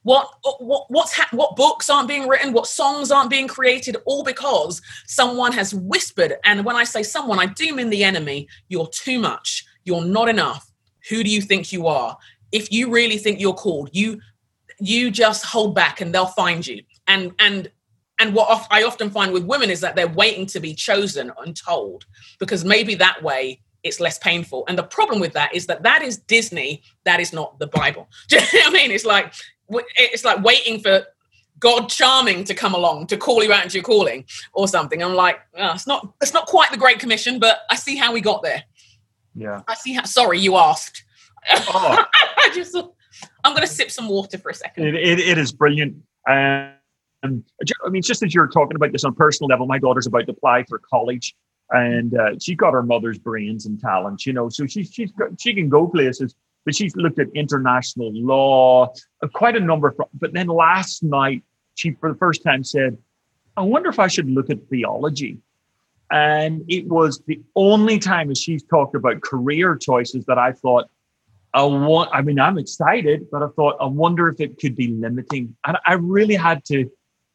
[0.03, 4.23] what what what's ha- what books aren't being written what songs aren't being created all
[4.23, 6.35] because someone has whispered.
[6.45, 8.47] And when i say someone i do mean the enemy.
[8.69, 9.65] You're too much.
[9.83, 10.71] You're not enough.
[11.09, 12.17] Who do you think you are?
[12.51, 14.19] If you really think you're called you
[14.79, 16.81] you just hold back and they'll find you.
[17.07, 17.69] And and
[18.19, 21.55] and what i often find with women is that they're waiting to be chosen and
[21.55, 22.05] told
[22.37, 24.65] because maybe that way it's less painful.
[24.67, 26.83] And the problem with that is that that is disney.
[27.05, 28.09] That is not the bible.
[28.29, 28.91] Do you know what i mean?
[28.91, 29.33] It's like
[29.97, 31.03] it's like waiting for
[31.59, 35.13] god charming to come along to call you out into your calling or something i'm
[35.13, 38.21] like oh, it's not it's not quite the great commission but i see how we
[38.21, 38.63] got there
[39.35, 41.03] yeah i see how sorry you asked
[41.51, 42.05] oh.
[42.37, 42.75] i just
[43.43, 44.85] I'm going to sip some water for a second.
[44.85, 45.97] It, it, it is brilliant.
[46.27, 46.73] Um,
[47.23, 50.25] I mean, just as you're talking about this on a personal level, my daughter's about
[50.25, 51.35] to apply for college,
[51.71, 54.49] and uh, she got her mother's brains and talents, you know.
[54.49, 58.93] So she's she's got, she can go places, but she's looked at international law,
[59.23, 59.89] uh, quite a number.
[59.89, 61.43] Of, but then last night,
[61.75, 62.97] she for the first time said,
[63.57, 65.39] "I wonder if I should look at theology."
[66.11, 70.89] And it was the only time as she's talked about career choices that I thought,
[71.53, 74.87] I want, I mean, I'm excited, but I thought, I wonder if it could be
[74.87, 75.55] limiting.
[75.65, 76.89] And I really had to,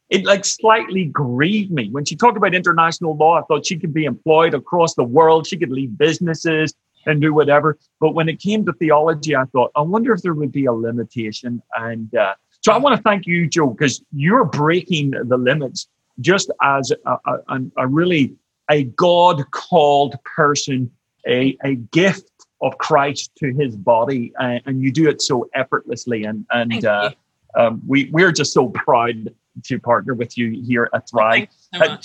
[0.09, 1.89] it like slightly grieved me.
[1.89, 5.47] When she talked about international law, I thought she could be employed across the world.
[5.47, 6.73] She could lead businesses
[7.05, 7.77] and do whatever.
[7.99, 10.73] But when it came to theology, I thought, I wonder if there would be a
[10.73, 11.61] limitation.
[11.75, 15.87] And uh, so I want to thank you, Jo, because you're breaking the limits
[16.19, 18.35] just as a, a, a really
[18.69, 20.89] a God called person,
[21.27, 22.29] a, a gift
[22.61, 26.23] of Christ to his body, and, and you do it so effortlessly.
[26.23, 27.11] And and uh,
[27.55, 29.29] um, we we're just so proud
[29.63, 31.47] to partner with you here at Thrive.
[31.73, 31.97] So uh,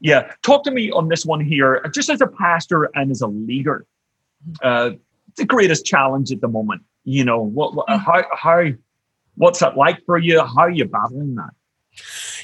[0.00, 3.26] yeah, talk to me on this one here, just as a pastor and as a
[3.26, 3.86] leader.
[4.62, 4.90] Uh,
[5.36, 8.04] the greatest challenge at the moment, you know, what, what mm-hmm.
[8.04, 8.70] how how
[9.36, 10.40] what's that like for you?
[10.40, 11.50] How are you battling that?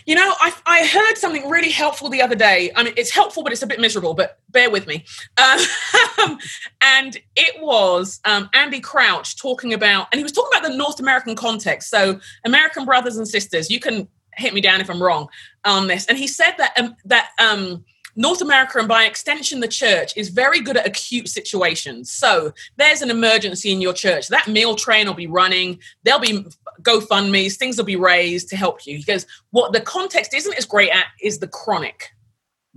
[0.07, 2.71] You know, I, I heard something really helpful the other day.
[2.75, 5.05] I mean, it's helpful, but it's a bit miserable, but bear with me.
[5.37, 6.39] Um,
[6.81, 11.01] and it was um, Andy Crouch talking about, and he was talking about the North
[11.01, 11.91] American context.
[11.91, 15.29] So, American brothers and sisters, you can hit me down if I'm wrong
[15.65, 16.07] on this.
[16.07, 17.85] And he said that, um, that, um,
[18.21, 22.11] North America, and by extension, the church, is very good at acute situations.
[22.11, 24.29] So there's an emergency in your church.
[24.29, 25.79] That meal train will be running.
[26.03, 26.45] There'll be
[26.83, 28.99] GoFundMe's, things will be raised to help you.
[28.99, 32.11] Because what the context isn't as great at is the chronic.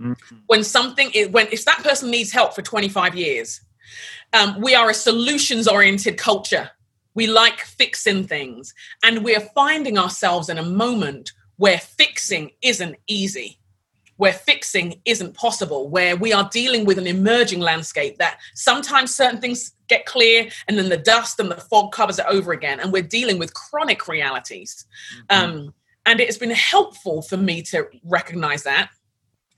[0.00, 0.36] Mm-hmm.
[0.46, 3.60] When something is, when if that person needs help for 25 years,
[4.32, 6.70] um, we are a solutions oriented culture.
[7.14, 8.72] We like fixing things.
[9.02, 13.58] And we're finding ourselves in a moment where fixing isn't easy
[14.16, 19.40] where fixing isn't possible, where we are dealing with an emerging landscape that sometimes certain
[19.40, 22.80] things get clear and then the dust and the fog covers it over again.
[22.80, 24.86] And we're dealing with chronic realities.
[25.30, 25.56] Mm-hmm.
[25.56, 25.74] Um,
[26.06, 28.90] and it's been helpful for me to recognize that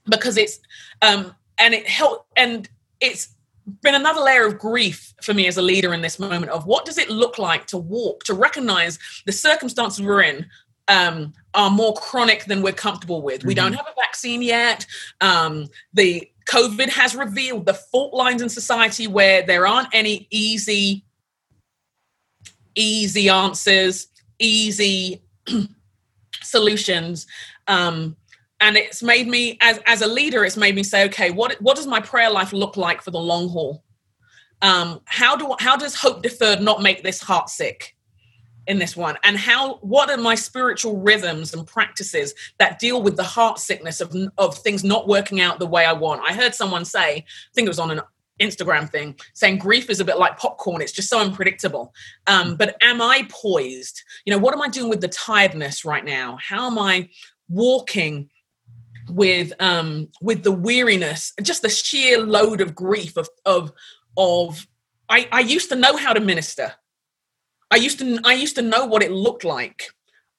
[0.09, 0.59] because it's,
[1.01, 3.35] um, and it helped, and it's
[3.83, 6.85] been another layer of grief for me as a leader in this moment of what
[6.85, 10.45] does it look like to walk, to recognize the circumstances we're in
[10.87, 13.39] um, are more chronic than we're comfortable with.
[13.39, 13.47] Mm-hmm.
[13.47, 13.77] We don't mm-hmm.
[13.77, 14.85] have a vaccine yet.
[15.21, 21.03] Um, the COVID has revealed the fault lines in society where there aren't any easy,
[22.75, 24.07] easy answers,
[24.39, 25.21] easy
[26.41, 27.27] solutions.
[27.67, 28.15] Um,
[28.59, 31.75] and it's made me, as as a leader, it's made me say, okay, what what
[31.75, 33.83] does my prayer life look like for the long haul?
[34.61, 37.95] Um, how do how does hope deferred not make this heart sick?
[38.67, 43.15] In this one and how what are my spiritual rhythms and practices that deal with
[43.15, 46.21] the heart sickness of of things not working out the way I want.
[46.27, 48.01] I heard someone say, I think it was on an
[48.39, 50.81] Instagram thing, saying grief is a bit like popcorn.
[50.81, 51.93] It's just so unpredictable.
[52.27, 54.03] Um, but am I poised?
[54.25, 56.37] You know, what am I doing with the tiredness right now?
[56.41, 57.09] How am I
[57.49, 58.29] walking
[59.09, 63.71] with um with the weariness, just the sheer load of grief of of
[64.17, 64.67] of
[65.09, 66.73] I, I used to know how to minister.
[67.71, 69.83] I used to I used to know what it looked like.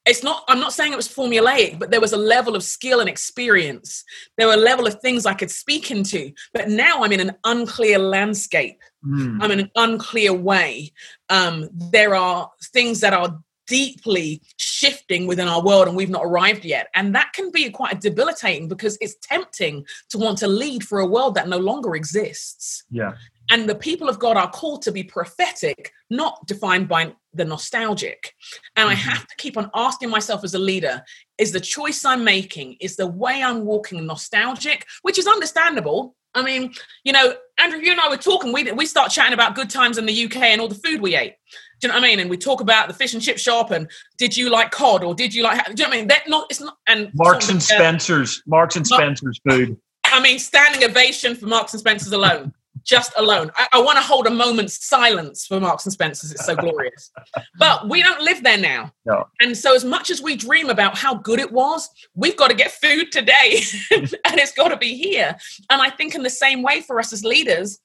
[0.07, 3.01] It's not I'm not saying it was formulaic, but there was a level of skill
[3.01, 4.05] and experience.
[4.37, 6.33] There were a level of things I could speak into.
[6.55, 8.79] But now I'm in an unclear landscape.
[9.05, 9.43] Mm.
[9.43, 10.93] I'm in an unclear way.
[11.29, 13.39] Um, there are things that are
[13.69, 16.89] deeply shifting within our world and we've not arrived yet.
[16.95, 21.07] And that can be quite debilitating because it's tempting to want to lead for a
[21.07, 22.83] world that no longer exists.
[22.91, 23.13] Yeah.
[23.51, 28.35] And the people of God are called to be prophetic, not defined by the nostalgic.
[28.77, 29.09] And I mm-hmm.
[29.09, 31.03] have to keep on asking myself as a leader
[31.39, 36.15] is the choice I'm making, is the way I'm walking nostalgic, which is understandable.
[36.35, 39.55] I mean, you know, Andrew, you and I were talking, we, we start chatting about
[39.55, 41.35] good times in the UK and all the food we ate.
[41.81, 42.21] Do you know what I mean?
[42.21, 45.15] And we talk about the fish and chip shop and did you like cod or
[45.15, 46.09] did you like, do you know what I mean?
[46.09, 49.79] That not, it's not, and Marks and Spencer's, Marks and Spencer's food.
[50.05, 52.53] I mean, standing ovation for Marks and Spencer's alone
[52.85, 53.51] just alone.
[53.57, 56.33] I, I want to hold a moment's silence for Marks and Spencers.
[56.33, 57.11] It's so glorious.
[57.59, 58.93] But we don't live there now.
[59.05, 59.25] No.
[59.41, 62.57] And so, as much as we dream about how good it was, we've got to
[62.57, 63.61] get food today
[63.91, 65.37] and it's got to be here.
[65.71, 67.79] And I think, in the same way, for us as leaders,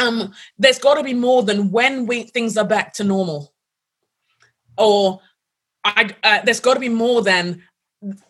[0.00, 3.52] um, there's got to be more than when we things are back to normal.
[4.78, 5.20] Or
[5.84, 7.62] I, uh, there's got to be more than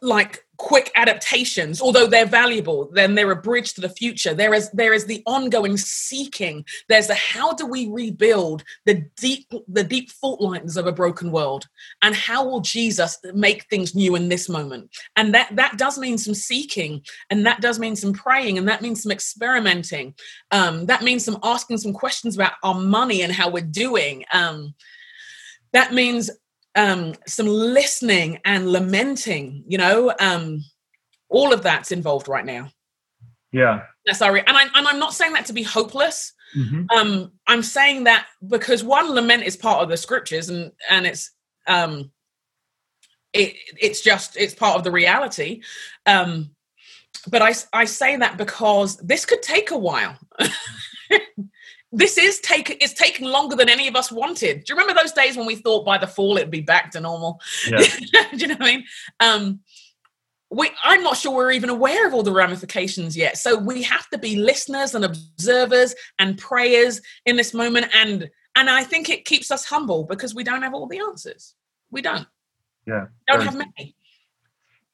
[0.01, 4.35] like quick adaptations although they're valuable then they're a bridge to the future.
[4.35, 6.65] There is there is the ongoing seeking.
[6.89, 11.31] There's the how do we rebuild the deep the deep fault lines of a broken
[11.31, 11.67] world?
[12.03, 14.91] And how will jesus make things new in this moment?
[15.17, 18.83] And that that does mean some seeking and that does mean some praying and that
[18.83, 20.15] means some experimenting.
[20.51, 24.25] Um, that means some asking some questions about our money and how we're doing.
[24.33, 24.75] Um,
[25.73, 26.31] that means
[26.75, 30.65] um, some listening and lamenting, you know, um,
[31.29, 32.71] all of that's involved right now.
[33.53, 33.83] Yeah.
[34.07, 36.33] That's our, and, I, and I'm not saying that to be hopeless.
[36.57, 36.85] Mm-hmm.
[36.97, 41.31] Um, I'm saying that because one lament is part of the scriptures and, and it's,
[41.67, 42.11] um,
[43.33, 45.63] it, it's just, it's part of the reality.
[46.07, 46.51] Um,
[47.29, 50.19] but I, I say that because this could take a while.
[51.95, 54.65] this is take it's taking longer than any of us wanted.
[54.65, 57.01] Do you remember those days when we thought by the fall it'd be back to
[57.01, 57.41] normal?
[57.69, 57.79] Yeah.
[58.33, 58.85] Do you know what I mean?
[59.21, 59.61] Um,
[60.51, 63.39] we, I'm not sure we're even aware of all the ramifications yet.
[63.39, 67.87] So we have to be listeners and observers and prayers in this moment.
[67.95, 71.55] And and I think it keeps us humble because we don't have all the answers.
[71.91, 72.27] We don't.
[72.87, 73.07] Yeah.
[73.27, 73.97] Don't have many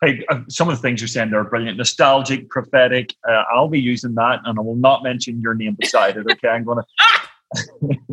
[0.01, 1.77] hey, uh, some of the things you're saying there are brilliant.
[1.79, 3.15] Nostalgic, prophetic.
[3.29, 6.27] Uh, I'll be using that, and I will not mention your name beside it.
[6.31, 8.07] Okay, I'm going to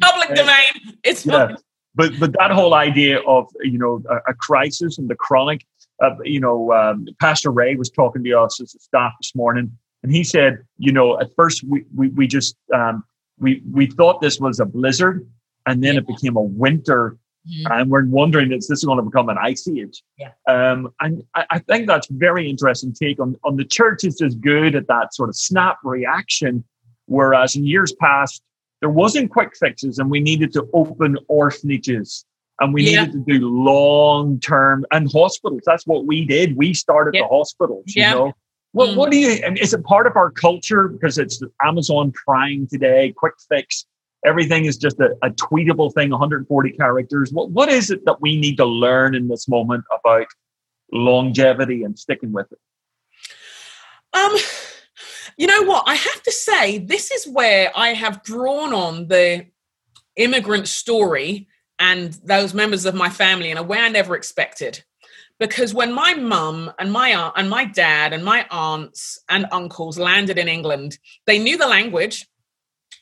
[0.00, 0.96] public domain.
[1.04, 1.56] It's yeah.
[1.94, 5.64] But but that whole idea of you know a, a crisis and the chronic.
[6.02, 9.70] Uh, you know, um, Pastor Ray was talking to us as a staff this morning,
[10.02, 13.04] and he said, you know, at first we we, we just um,
[13.38, 15.26] we we thought this was a blizzard,
[15.66, 17.18] and then it became a winter
[17.50, 17.72] Mm-hmm.
[17.72, 20.02] And we're wondering is this going to become an ice age?
[20.16, 20.30] Yeah.
[20.46, 24.36] Um, and I, I, think that's very interesting take on, on the church is as
[24.36, 26.62] good at that sort of snap reaction,
[27.06, 28.42] whereas in years past,
[28.80, 32.24] there wasn't quick fixes and we needed to open orphanages
[32.60, 33.06] and we yeah.
[33.06, 35.62] needed to do long term and hospitals.
[35.66, 36.56] That's what we did.
[36.56, 37.22] We started yeah.
[37.22, 38.14] the hospitals, you yeah.
[38.14, 38.32] know.
[38.70, 38.96] What, mm.
[38.96, 39.28] what do you,
[39.60, 43.84] is it part of our culture because it's Amazon Prime today, quick fix?
[44.24, 48.36] Everything is just a, a, tweetable thing 140 characters what, what is it that we
[48.36, 50.26] need to learn in this moment about
[50.92, 52.58] longevity and sticking with it?
[54.12, 54.36] Um,
[55.36, 55.84] you know what?
[55.86, 59.46] I have to say, this is where I have drawn on the
[60.16, 61.48] immigrant story
[61.78, 64.84] and those members of my family in a way I never expected.
[65.40, 69.98] Because when my mum and my aunt and my dad and my aunts and uncles
[69.98, 72.28] landed in England, they knew the language,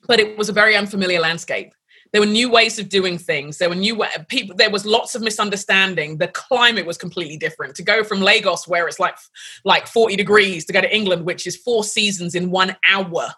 [0.07, 1.73] but it was a very unfamiliar landscape.
[2.13, 3.59] There were new ways of doing things.
[3.59, 4.57] There were new people.
[4.57, 6.19] There was lots of misunderstanding.
[6.19, 7.77] The climate was completely different.
[7.77, 9.17] To go from Lagos, where it's like
[9.65, 13.33] like forty degrees, to go to England, which is four seasons in one hour,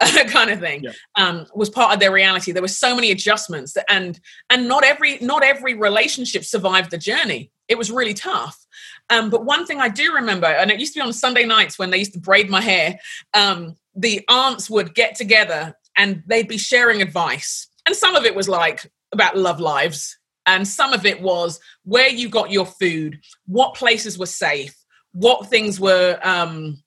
[0.28, 0.92] kind of thing, yeah.
[1.16, 2.52] um, was part of their reality.
[2.52, 7.50] There were so many adjustments, and and not every not every relationship survived the journey.
[7.66, 8.66] It was really tough.
[9.10, 11.78] Um, but one thing I do remember, and it used to be on Sunday nights
[11.78, 12.98] when they used to braid my hair.
[13.32, 17.68] Um, the aunts would get together and they'd be sharing advice.
[17.86, 20.16] And some of it was like about love lives.
[20.46, 24.74] And some of it was where you got your food what places were safe
[25.12, 26.82] what things were um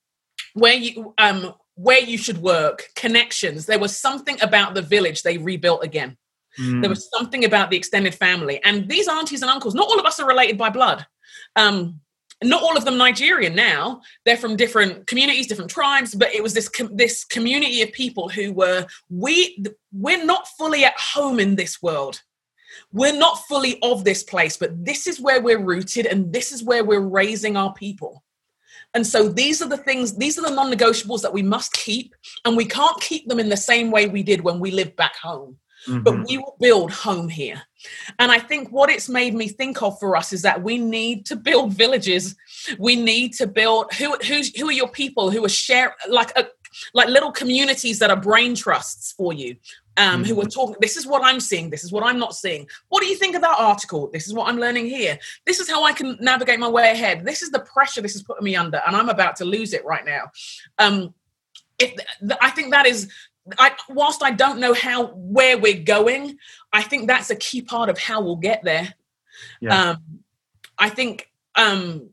[0.54, 3.66] where you um where you should work connections.
[3.66, 6.18] There was something about the village they rebuilt again.
[6.60, 6.82] Mm.
[6.82, 8.62] there was something about the extended family.
[8.66, 11.06] And these aunties and uncles not all of us are related by blood.
[11.56, 12.00] Um
[12.44, 14.02] not all of them Nigerian now.
[14.26, 18.30] They're from different communities, different tribes, but it was this com- this community of people
[18.30, 22.22] who were we we're not fully at home in this world.
[22.94, 26.64] We're not fully of this place, but this is where we're rooted and this is
[26.64, 28.24] where we're raising our people.
[28.94, 32.14] And so these are the things, these are the non negotiables that we must keep.
[32.44, 35.16] And we can't keep them in the same way we did when we lived back
[35.16, 35.58] home.
[35.88, 36.04] Mm-hmm.
[36.04, 37.62] But we will build home here.
[38.20, 41.26] And I think what it's made me think of for us is that we need
[41.28, 42.36] to build villages.
[42.78, 46.48] We need to build who who's who are your people who are share like a
[46.94, 49.58] like little communities that are brain trusts for you.
[49.98, 50.50] Um, who are mm-hmm.
[50.50, 52.66] talking, this is what I'm seeing, this is what I'm not seeing.
[52.88, 54.10] What do you think of that article?
[54.12, 55.20] This is what I'm learning here.
[55.46, 57.26] This is how I can navigate my way ahead.
[57.26, 59.84] This is the pressure this is putting me under, and I'm about to lose it
[59.84, 60.32] right now.
[60.80, 61.14] Um,
[61.78, 61.94] if
[62.40, 63.12] I think that is
[63.58, 66.38] I, whilst I don't know how where we're going,
[66.74, 68.94] I think that's a key part of how we'll get there.
[69.60, 69.92] Yeah.
[69.92, 70.20] Um,
[70.78, 72.10] I think um,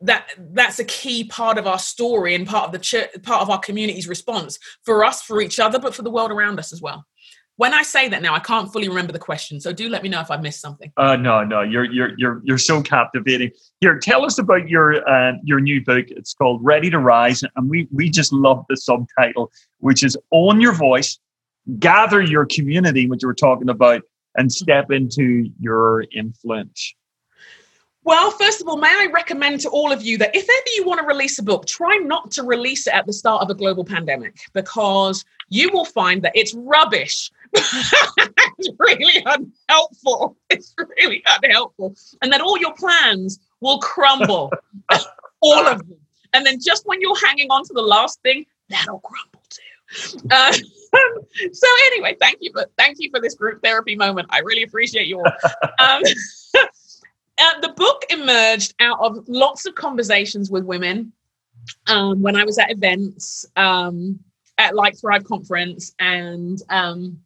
[0.00, 3.50] that that's a key part of our story and part of the church, part of
[3.50, 6.80] our community's response for us, for each other, but for the world around us as
[6.80, 7.06] well
[7.60, 9.60] when I say that now, I can't fully remember the question.
[9.60, 10.90] So do let me know if I missed something.
[10.96, 13.50] Uh, no, no, you're you're you're you're so captivating.
[13.82, 16.06] Here, tell us about your uh, your new book.
[16.08, 20.62] It's called Ready to Rise, and we we just love the subtitle, which is Own
[20.62, 21.18] Your Voice,
[21.78, 24.02] Gather Your Community, which you were talking about,
[24.36, 26.94] and step into your influence.
[28.02, 30.86] Well, first of all, may I recommend to all of you that if ever you
[30.86, 33.54] want to release a book, try not to release it at the start of a
[33.54, 40.36] global pandemic because you will find that it's rubbish it's really unhelpful.
[40.50, 41.96] It's really unhelpful.
[42.22, 44.52] And that all your plans will crumble.
[45.40, 45.98] all of them.
[46.32, 49.39] And then just when you're hanging on to the last thing, that'll crumble.
[50.30, 50.52] Uh,
[51.52, 54.28] so anyway, thank you for thank you for this group therapy moment.
[54.30, 55.32] I really appreciate you all.
[55.78, 56.02] Um,
[57.38, 61.12] uh, the book emerged out of lots of conversations with women
[61.86, 64.20] um, when I was at events um,
[64.58, 67.20] at like Thrive Conference and um,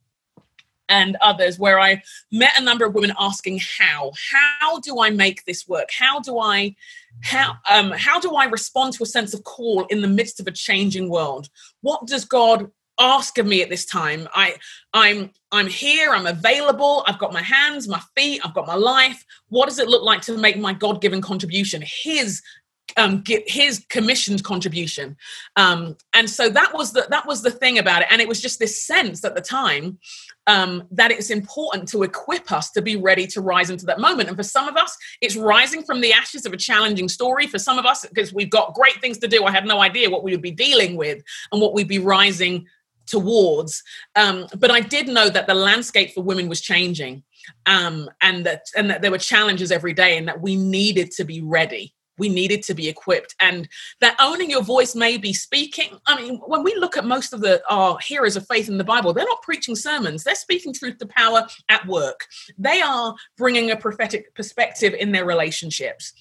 [0.88, 5.44] and others where I met a number of women asking how how do I make
[5.44, 6.74] this work how do I
[7.22, 10.46] how um how do I respond to a sense of call in the midst of
[10.46, 11.48] a changing world?
[11.80, 14.28] What does God ask of me at this time?
[14.34, 14.56] I
[14.92, 19.24] I'm I'm here I'm available I've got my hands my feet I've got my life.
[19.48, 21.82] What does it look like to make my God-given contribution?
[21.84, 22.42] His
[22.96, 25.16] um, get his commissioned contribution.
[25.56, 28.08] Um, and so that was the that was the thing about it.
[28.10, 29.98] And it was just this sense at the time
[30.46, 34.28] um, that it's important to equip us to be ready to rise into that moment.
[34.28, 37.46] And for some of us, it's rising from the ashes of a challenging story.
[37.46, 40.10] For some of us, because we've got great things to do, I had no idea
[40.10, 41.22] what we would be dealing with
[41.52, 42.66] and what we'd be rising
[43.06, 43.82] towards.
[44.16, 47.22] Um, but I did know that the landscape for women was changing,
[47.66, 51.24] um, and that and that there were challenges every day, and that we needed to
[51.24, 53.34] be ready we needed to be equipped.
[53.40, 53.68] And
[54.00, 55.98] that owning your voice may be speaking.
[56.06, 58.84] I mean when we look at most of the our heroes of faith in the
[58.84, 60.24] bible they're not preaching sermons.
[60.24, 62.26] They're speaking truth to power at work.
[62.58, 66.12] They are bringing a prophetic perspective in their relationships.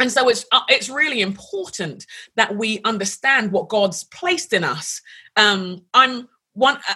[0.00, 2.06] And so it's uh, it's really important
[2.36, 5.00] that we understand what god's placed in us.
[5.36, 6.94] Um i'm one uh,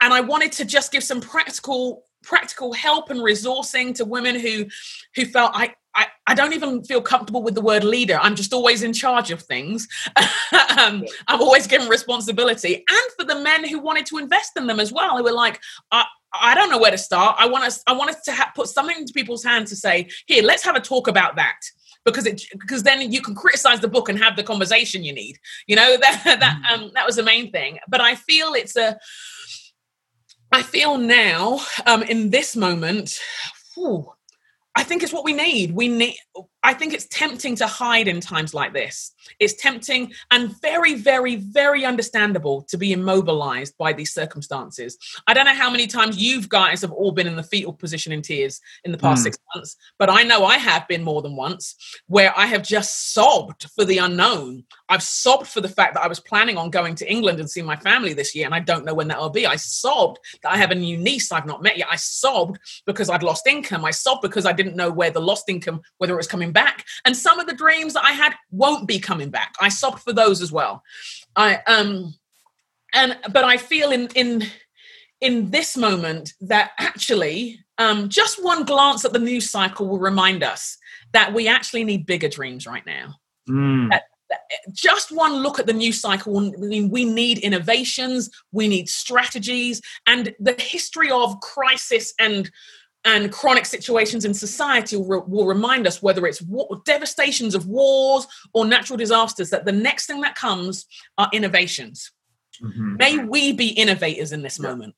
[0.00, 4.66] and i wanted to just give some practical practical help and resourcing to women who
[5.14, 8.18] who felt I, I, I don't even feel comfortable with the word leader.
[8.20, 9.86] I'm just always in charge of things.
[10.78, 12.76] um, I'm always given responsibility.
[12.76, 15.60] And for the men who wanted to invest in them as well, who were like,
[15.90, 16.04] I,
[16.40, 17.36] I don't know where to start.
[17.38, 20.08] I want us, I want us to ha- put something into people's hands to say,
[20.26, 21.60] here, let's have a talk about that.
[22.04, 25.38] because it because then you can criticize the book and have the conversation you need
[25.66, 26.70] you know that that mm.
[26.72, 28.98] um that was the main thing but i feel it's a
[30.50, 33.18] i feel now um in this moment
[33.74, 34.12] whew,
[34.74, 35.74] I think it's what we need.
[35.74, 36.16] We need
[36.64, 39.12] I think it's tempting to hide in times like this.
[39.40, 44.96] It's tempting and very, very, very understandable to be immobilized by these circumstances.
[45.26, 48.12] I don't know how many times you guys have all been in the fetal position
[48.12, 49.24] in tears in the past mm.
[49.24, 51.74] six months, but I know I have been more than once
[52.06, 54.64] where I have just sobbed for the unknown.
[54.88, 57.66] I've sobbed for the fact that I was planning on going to England and seeing
[57.66, 59.46] my family this year, and I don't know when that will be.
[59.46, 61.88] I sobbed that I have a new niece I've not met yet.
[61.90, 63.84] I sobbed because I'd lost income.
[63.84, 66.84] I sobbed because I didn't know where the lost income, whether it was coming back.
[67.04, 69.54] And some of the dreams that I had won't be coming back.
[69.60, 70.82] I sobbed for those as well.
[71.36, 72.14] I um
[72.94, 74.44] and but I feel in in
[75.20, 80.42] in this moment that actually um, just one glance at the news cycle will remind
[80.42, 80.76] us
[81.12, 83.14] that we actually need bigger dreams right now.
[83.48, 83.90] Mm.
[83.90, 84.40] That, that,
[84.72, 89.80] just one look at the news cycle, I mean, we need innovations, we need strategies,
[90.06, 92.50] and the history of crisis and
[93.04, 98.26] and chronic situations in society will, will remind us whether it's war, devastations of wars
[98.54, 100.86] or natural disasters that the next thing that comes
[101.18, 102.12] are innovations
[102.62, 102.96] mm-hmm.
[102.96, 104.68] may we be innovators in this yeah.
[104.68, 104.94] moment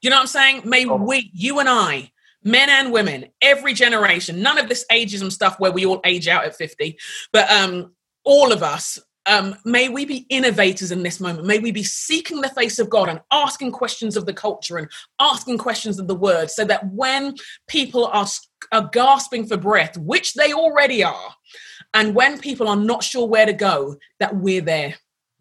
[0.00, 0.96] you know what i'm saying may oh.
[0.96, 2.10] we you and i
[2.42, 6.44] men and women every generation none of this ageism stuff where we all age out
[6.44, 6.98] at 50
[7.32, 7.92] but um
[8.24, 11.46] all of us um, may we be innovators in this moment.
[11.46, 14.88] May we be seeking the face of God and asking questions of the culture and
[15.18, 17.34] asking questions of the word so that when
[17.66, 18.26] people are,
[18.72, 21.34] are gasping for breath, which they already are,
[21.92, 24.94] and when people are not sure where to go, that we're there.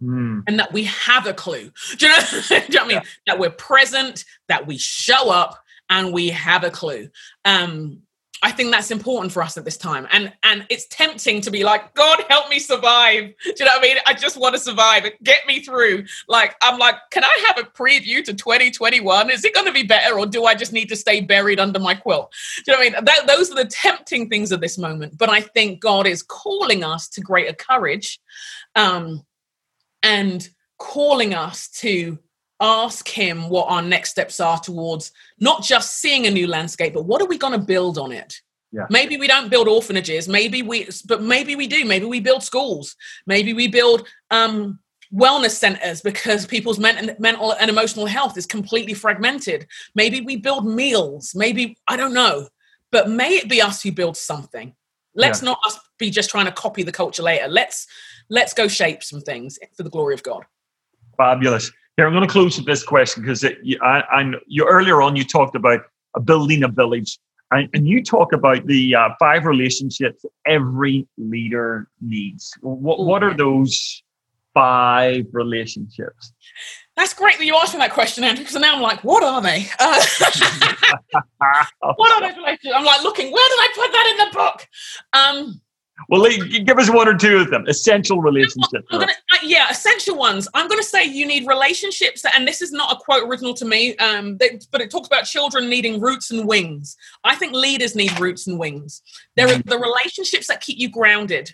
[0.04, 0.44] Mm.
[0.48, 1.72] And that we have a clue.
[1.98, 2.20] Do you know,
[2.50, 2.98] Do you know what I mean?
[2.98, 3.02] Yeah.
[3.28, 5.58] That we're present, that we show up,
[5.90, 7.10] and we have a clue.
[7.46, 8.02] Um,
[8.42, 10.08] I think that's important for us at this time.
[10.12, 13.34] And and it's tempting to be like, God help me survive.
[13.44, 13.98] Do you know what I mean?
[14.06, 15.04] I just want to survive.
[15.24, 16.06] Get me through.
[16.28, 19.30] Like, I'm like, can I have a preview to 2021?
[19.30, 21.80] Is it going to be better or do I just need to stay buried under
[21.80, 22.34] my quilt?
[22.66, 23.06] Do you know what I mean?
[23.06, 25.18] That, those are the tempting things of this moment.
[25.18, 28.20] But I think God is calling us to greater courage
[28.76, 29.24] um,
[30.04, 32.20] and calling us to
[32.60, 37.06] ask him what our next steps are towards not just seeing a new landscape but
[37.06, 38.42] what are we going to build on it?
[38.72, 38.88] Yeah.
[38.90, 41.86] maybe we don't build orphanages maybe we but maybe we do.
[41.86, 42.96] Maybe we build schools.
[43.26, 44.80] Maybe we build um
[45.14, 49.68] wellness centers because people's mental, mental and emotional health is completely fragmented.
[49.94, 51.34] Maybe we build meals.
[51.36, 52.48] Maybe i don't know.
[52.92, 54.74] But may it be us who build something.
[55.14, 55.50] Let's yeah.
[55.50, 57.48] not us be just trying to copy the culture later.
[57.48, 57.88] Let's
[58.30, 60.46] let's go shape some things for the glory of god.
[61.18, 65.16] Fabulous here, I'm going to close with this question because I, I, you earlier on
[65.16, 65.82] you talked about
[66.24, 67.18] building a village,
[67.52, 72.54] and, and you talk about the uh, five relationships every leader needs.
[72.62, 74.04] What what are those
[74.54, 76.34] five relationships?
[76.96, 79.42] That's great that you asked me that question, Andrew, because now I'm like, what are
[79.42, 79.68] they?
[79.80, 80.02] Uh,
[81.96, 82.74] what are those relationships?
[82.74, 84.68] I'm like looking, where did I put that in the book?
[85.12, 85.62] Um,
[86.10, 86.30] well,
[86.64, 87.66] give us one or two of them.
[87.68, 88.86] Essential relationships.
[88.92, 90.48] Gonna, uh, yeah, essential ones.
[90.54, 93.54] I'm going to say you need relationships, that, and this is not a quote original
[93.56, 94.38] to me, um,
[94.72, 96.98] but it talks about children needing roots and wings.
[97.24, 99.02] I think leaders need roots and wings.
[99.36, 101.54] There are the relationships that keep you grounded.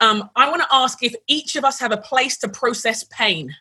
[0.00, 3.54] Um, I want to ask if each of us have a place to process pain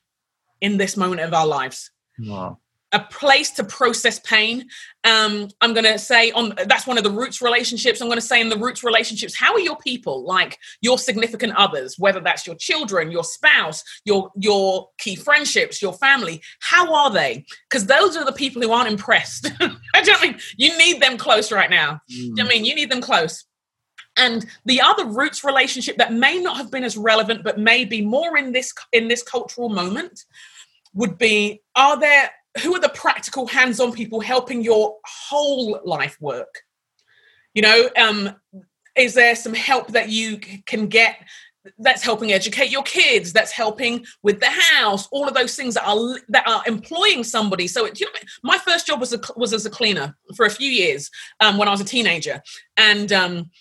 [0.62, 1.92] in this moment of our lives.
[2.20, 2.58] Wow
[2.94, 4.68] a place to process pain.
[5.04, 8.02] Um, I'm going to say on that's one of the roots relationships.
[8.02, 11.54] I'm going to say in the roots relationships, how are your people, like your significant
[11.56, 16.42] others, whether that's your children, your spouse, your your key friendships, your family?
[16.60, 17.46] How are they?
[17.70, 19.52] Because those are the people who aren't impressed.
[19.96, 22.02] I don't mean you need them close right now.
[22.14, 22.42] Mm.
[22.42, 23.46] I mean you need them close.
[24.18, 28.02] And the other roots relationship that may not have been as relevant, but may be
[28.02, 30.26] more in this in this cultural moment,
[30.94, 32.30] would be: Are there
[32.62, 36.62] who are the practical hands-on people helping your whole life work?
[37.54, 38.36] You know um
[38.96, 41.16] is there some help that you can get
[41.78, 45.86] that's helping educate your kids that's helping with the house all of those things that
[45.86, 47.68] are that are employing somebody?
[47.68, 50.50] So it, you know my first job was a, was as a cleaner for a
[50.50, 52.42] few years um, when i was a teenager.
[52.78, 53.52] And um,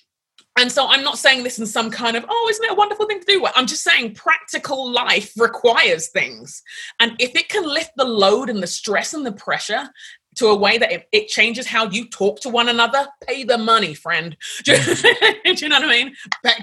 [0.58, 3.06] and so I'm not saying this in some kind of, oh, isn't it a wonderful
[3.06, 3.46] thing to do?
[3.54, 6.62] I'm just saying practical life requires things.
[6.98, 9.88] And if it can lift the load and the stress and the pressure
[10.36, 13.58] to a way that it, it changes how you talk to one another, pay the
[13.58, 14.36] money, friend.
[14.64, 16.14] do you know what I mean?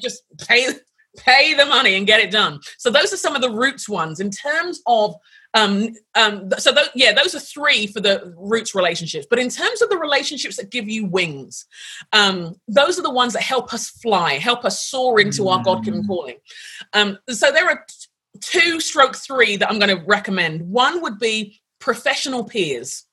[0.02, 0.68] Just pay
[1.18, 2.60] pay the money and get it done.
[2.78, 4.20] So those are some of the roots ones.
[4.20, 5.16] In terms of
[5.54, 9.26] Um, um, so th- yeah, those are three for the roots relationships.
[9.30, 11.66] But in terms of the relationships that give you wings,
[12.14, 16.04] um, those are the ones that help us fly, help us soar into our God-given
[16.04, 16.08] mm.
[16.08, 16.38] calling.
[16.94, 17.86] Um, so there are
[18.42, 20.62] two stroke three that I'm going to recommend.
[20.62, 23.04] One would be professional peers.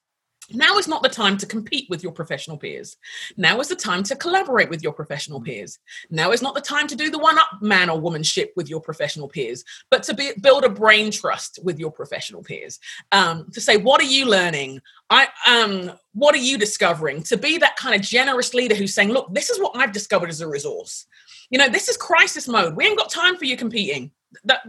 [0.52, 2.96] Now is not the time to compete with your professional peers.
[3.36, 5.78] Now is the time to collaborate with your professional peers.
[6.10, 8.68] Now is not the time to do the one up man or woman ship with
[8.68, 12.78] your professional peers, but to be, build a brain trust with your professional peers.
[13.12, 14.80] Um, to say, what are you learning?
[15.10, 17.22] I um, what are you discovering?
[17.24, 20.30] To be that kind of generous leader who's saying, look, this is what I've discovered
[20.30, 21.06] as a resource.
[21.50, 22.76] You know, this is crisis mode.
[22.76, 24.10] We ain't got time for you competing.
[24.44, 24.60] That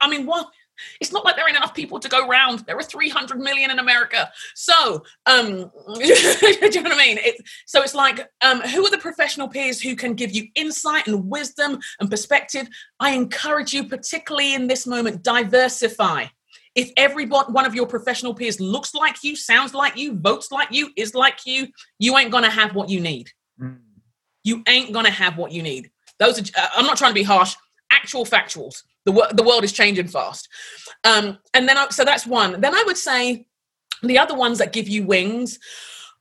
[0.00, 0.48] I mean, what
[1.00, 2.60] it's not like there ain't enough people to go round.
[2.60, 4.30] There are 300 million in America.
[4.54, 7.18] So, um, do you know what I mean?
[7.18, 11.06] It, so it's like, um, who are the professional peers who can give you insight
[11.06, 12.68] and wisdom and perspective?
[13.00, 16.26] I encourage you, particularly in this moment, diversify.
[16.74, 20.68] If every one of your professional peers looks like you, sounds like you, votes like
[20.70, 21.68] you, is like you,
[21.98, 23.30] you ain't gonna have what you need.
[23.60, 23.78] Mm.
[24.42, 25.90] You ain't gonna have what you need.
[26.18, 27.54] Those are, uh, I'm not trying to be harsh.
[27.90, 30.48] Actual factuals the, the world is changing fast.
[31.04, 32.60] Um, and then I, so that's one.
[32.60, 33.46] Then i would say
[34.02, 35.58] the other ones that give you wings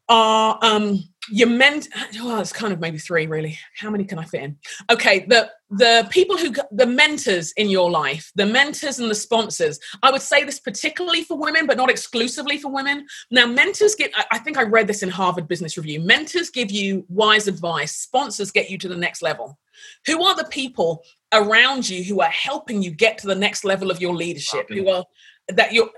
[0.09, 1.87] are um, your ment
[2.19, 3.57] oh it's kind of maybe three really.
[3.77, 4.57] How many can i fit in?
[4.89, 9.79] Okay the the people who the mentors in your life the mentors and the sponsors.
[10.01, 13.05] I would say this particularly for women but not exclusively for women.
[13.29, 16.01] Now mentors get i think i read this in harvard business review.
[16.01, 17.95] Mentors give you wise advice.
[17.95, 19.59] Sponsors get you to the next level.
[20.07, 21.03] Who are the people
[21.33, 24.67] around you who are helping you get to the next level of your leadership.
[24.69, 25.05] Who are
[25.49, 25.89] that you're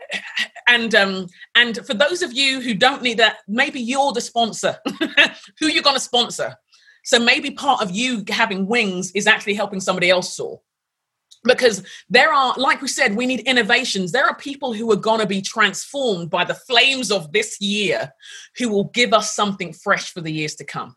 [0.68, 4.78] and um and for those of you who don't need that maybe you're the sponsor.
[5.60, 6.56] Who you're going to sponsor?
[7.04, 10.62] So maybe part of you having wings is actually helping somebody else soar.
[11.44, 14.12] Because there are like we said we need innovations.
[14.12, 18.12] There are people who are going to be transformed by the flames of this year
[18.58, 20.96] who will give us something fresh for the years to come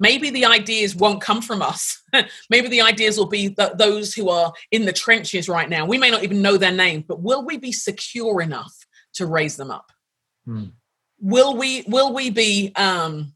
[0.00, 2.02] maybe the ideas won't come from us.
[2.50, 5.86] maybe the ideas will be th- those who are in the trenches right now.
[5.86, 8.74] We may not even know their name, but will we be secure enough
[9.14, 9.90] to raise them up?
[10.44, 10.66] Hmm.
[11.20, 11.82] Will we?
[11.88, 12.72] Will we be?
[12.76, 13.34] Um,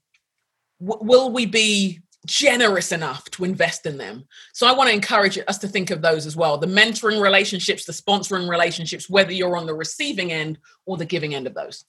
[0.80, 4.24] w- will we be generous enough to invest in them?
[4.52, 7.84] So I want to encourage us to think of those as well: the mentoring relationships,
[7.84, 11.84] the sponsoring relationships, whether you're on the receiving end or the giving end of those.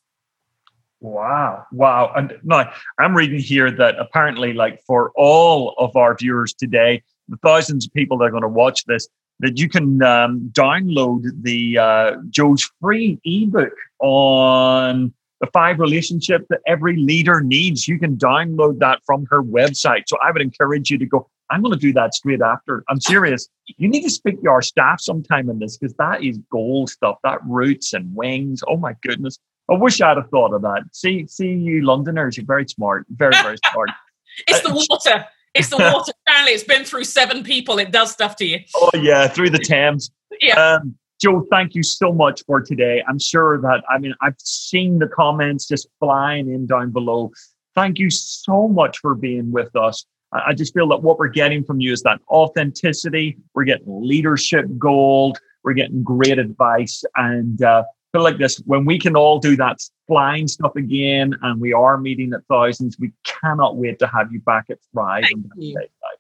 [1.03, 1.65] Wow.
[1.73, 2.13] Wow.
[2.15, 7.35] And now I'm reading here that apparently, like for all of our viewers today, the
[7.43, 9.09] thousands of people that are going to watch this,
[9.41, 16.61] that you can um, download the uh, Jo's free ebook on the five relationships that
[16.67, 17.85] every leader needs.
[17.85, 20.03] You can download that from her website.
[20.07, 21.29] So I would encourage you to go.
[21.49, 22.85] I'm going to do that straight after.
[22.87, 23.49] I'm serious.
[23.65, 27.17] You need to speak to our staff sometime in this because that is gold stuff.
[27.25, 28.63] That roots and wings.
[28.65, 29.37] Oh my goodness.
[29.71, 30.83] I wish I'd have thought of that.
[30.91, 33.89] See, see you Londoners, you're very smart, very, very smart.
[34.47, 35.25] it's the uh, water.
[35.53, 36.11] It's the water.
[36.27, 37.79] Apparently, it's been through seven people.
[37.79, 38.59] It does stuff to you.
[38.75, 40.11] Oh yeah, through the Thames.
[40.41, 40.55] Yeah.
[40.55, 43.01] Um, Jo, thank you so much for today.
[43.07, 47.31] I'm sure that I mean I've seen the comments just flying in down below.
[47.75, 50.05] Thank you so much for being with us.
[50.33, 53.37] I just feel that what we're getting from you is that authenticity.
[53.53, 55.37] We're getting leadership gold.
[55.63, 57.83] We're getting great advice, and uh,
[58.13, 61.97] feel like this when we can all do that flying stuff again and we are
[61.97, 65.77] meeting at thousands we cannot wait to have you back at thrive thank you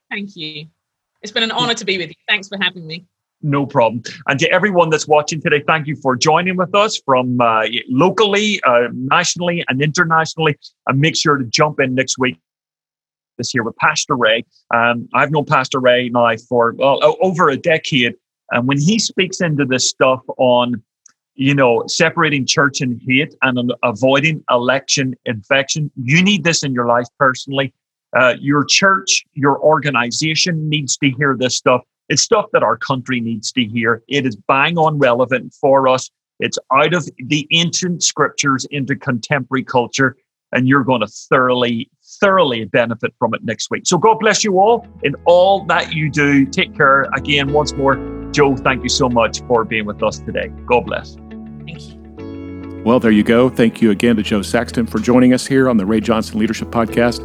[0.09, 0.65] thank you
[1.21, 3.05] it's been an honor to be with you thanks for having me
[3.45, 4.01] no problem.
[4.27, 8.61] And to everyone that's watching today, thank you for joining with us from uh, locally,
[8.63, 10.57] uh, nationally, and internationally.
[10.87, 12.39] And make sure to jump in next week
[13.37, 14.45] this year with Pastor Ray.
[14.73, 18.15] Um, I've known Pastor Ray now for well, over a decade.
[18.51, 20.81] And when he speaks into this stuff on
[21.35, 25.91] you know, separating church and hate and avoiding election infection.
[25.95, 27.73] You need this in your life personally.
[28.15, 31.81] Uh, your church, your organization needs to hear this stuff.
[32.09, 34.03] It's stuff that our country needs to hear.
[34.07, 36.11] It is bang on relevant for us.
[36.39, 40.17] It's out of the ancient scriptures into contemporary culture,
[40.51, 43.87] and you're going to thoroughly, thoroughly benefit from it next week.
[43.87, 46.45] So, God bless you all in all that you do.
[46.45, 47.03] Take care.
[47.15, 47.95] Again, once more,
[48.31, 50.51] Jo, thank you so much for being with us today.
[50.65, 51.15] God bless.
[52.83, 53.49] Well, there you go.
[53.49, 56.67] Thank you again to Jo Saxton for joining us here on the Ray Johnson Leadership
[56.67, 57.21] Podcast.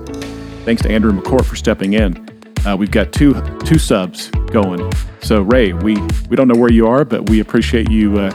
[0.65, 2.29] Thanks to Andrew McCourt for stepping in.
[2.65, 3.35] Uh, we've got two
[3.65, 4.93] two subs going.
[5.21, 5.97] So Ray, we
[6.29, 8.31] we don't know where you are, but we appreciate you uh,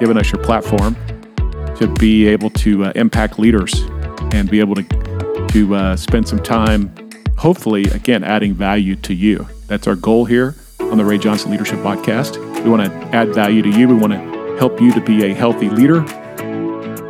[0.00, 0.96] giving us your platform
[1.76, 3.72] to be able to uh, impact leaders
[4.32, 4.82] and be able to
[5.48, 6.92] to uh, spend some time,
[7.36, 9.46] hopefully, again, adding value to you.
[9.68, 12.36] That's our goal here on the Ray Johnson Leadership Podcast.
[12.64, 13.86] We want to add value to you.
[13.86, 16.00] We want to help you to be a healthy leader.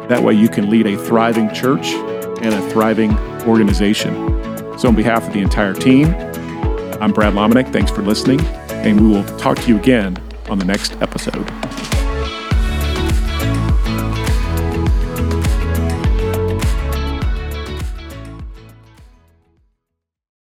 [0.09, 1.92] That way, you can lead a thriving church
[2.42, 3.16] and a thriving
[3.47, 4.14] organization.
[4.78, 6.07] So, on behalf of the entire team,
[7.01, 7.72] I'm Brad Lomenick.
[7.72, 8.40] Thanks for listening,
[8.70, 10.16] and we will talk to you again
[10.49, 11.93] on the next episode.